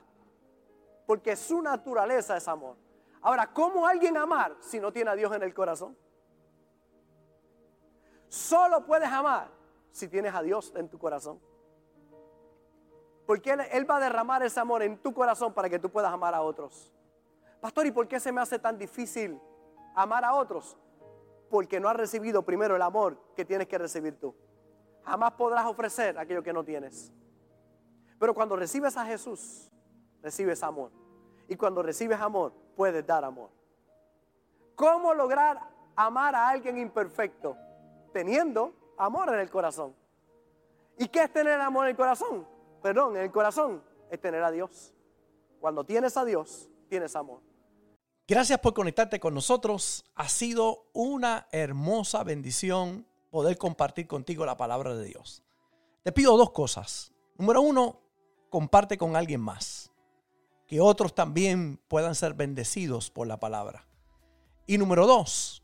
Porque 1.06 1.36
su 1.36 1.60
naturaleza 1.62 2.36
es 2.36 2.48
amor. 2.48 2.76
Ahora, 3.20 3.52
¿cómo 3.52 3.86
alguien 3.86 4.16
amar 4.16 4.56
si 4.60 4.80
no 4.80 4.92
tiene 4.92 5.10
a 5.10 5.14
Dios 5.14 5.34
en 5.34 5.42
el 5.42 5.54
corazón? 5.54 5.96
Solo 8.34 8.84
puedes 8.84 9.08
amar 9.08 9.46
si 9.92 10.08
tienes 10.08 10.34
a 10.34 10.42
Dios 10.42 10.72
en 10.74 10.88
tu 10.88 10.98
corazón. 10.98 11.38
Porque 13.26 13.52
él, 13.52 13.88
va 13.88 13.98
a 13.98 14.00
derramar 14.00 14.42
ese 14.42 14.58
amor 14.58 14.82
en 14.82 14.98
tu 14.98 15.14
corazón 15.14 15.54
para 15.54 15.70
que 15.70 15.78
tú 15.78 15.88
puedas 15.88 16.12
amar 16.12 16.34
a 16.34 16.42
otros. 16.42 16.92
Pastor, 17.60 17.86
¿y 17.86 17.92
por 17.92 18.08
qué 18.08 18.18
se 18.18 18.32
me 18.32 18.40
hace 18.40 18.58
tan 18.58 18.76
difícil 18.76 19.40
amar 19.94 20.24
a 20.24 20.34
otros? 20.34 20.76
Porque 21.48 21.78
no 21.78 21.88
has 21.88 21.94
recibido 21.94 22.42
primero 22.42 22.74
el 22.74 22.82
amor 22.82 23.16
que 23.36 23.44
tienes 23.44 23.68
que 23.68 23.78
recibir 23.78 24.18
tú. 24.18 24.34
Jamás 25.04 25.30
podrás 25.34 25.66
ofrecer 25.66 26.18
aquello 26.18 26.42
que 26.42 26.52
no 26.52 26.64
tienes. 26.64 27.12
Pero 28.18 28.34
cuando 28.34 28.56
recibes 28.56 28.96
a 28.96 29.06
Jesús, 29.06 29.70
recibes 30.22 30.60
amor. 30.64 30.90
Y 31.46 31.54
cuando 31.54 31.84
recibes 31.84 32.20
amor, 32.20 32.52
puedes 32.74 33.06
dar 33.06 33.24
amor. 33.24 33.50
¿Cómo 34.74 35.14
lograr 35.14 35.60
amar 35.94 36.34
a 36.34 36.48
alguien 36.48 36.78
imperfecto? 36.78 37.56
Teniendo 38.14 38.72
amor 38.96 39.28
en 39.34 39.40
el 39.40 39.50
corazón. 39.50 39.92
¿Y 40.96 41.08
qué 41.08 41.24
es 41.24 41.32
tener 41.32 41.60
amor 41.60 41.86
en 41.86 41.90
el 41.90 41.96
corazón? 41.96 42.46
Perdón, 42.80 43.16
en 43.16 43.24
el 43.24 43.32
corazón 43.32 43.82
es 44.08 44.20
tener 44.20 44.44
a 44.44 44.52
Dios. 44.52 44.94
Cuando 45.58 45.82
tienes 45.82 46.16
a 46.16 46.24
Dios, 46.24 46.68
tienes 46.88 47.16
amor. 47.16 47.40
Gracias 48.28 48.60
por 48.60 48.72
conectarte 48.72 49.18
con 49.18 49.34
nosotros. 49.34 50.04
Ha 50.14 50.28
sido 50.28 50.86
una 50.92 51.48
hermosa 51.50 52.22
bendición 52.22 53.04
poder 53.30 53.58
compartir 53.58 54.06
contigo 54.06 54.46
la 54.46 54.56
palabra 54.56 54.94
de 54.94 55.06
Dios. 55.06 55.42
Te 56.04 56.12
pido 56.12 56.36
dos 56.36 56.52
cosas. 56.52 57.12
Número 57.36 57.62
uno, 57.62 58.00
comparte 58.48 58.96
con 58.96 59.16
alguien 59.16 59.40
más. 59.40 59.90
Que 60.68 60.80
otros 60.80 61.16
también 61.16 61.80
puedan 61.88 62.14
ser 62.14 62.34
bendecidos 62.34 63.10
por 63.10 63.26
la 63.26 63.40
palabra. 63.40 63.88
Y 64.68 64.78
número 64.78 65.04
dos, 65.08 65.63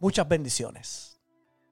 Muchas 0.00 0.28
bendiciones. 0.28 1.17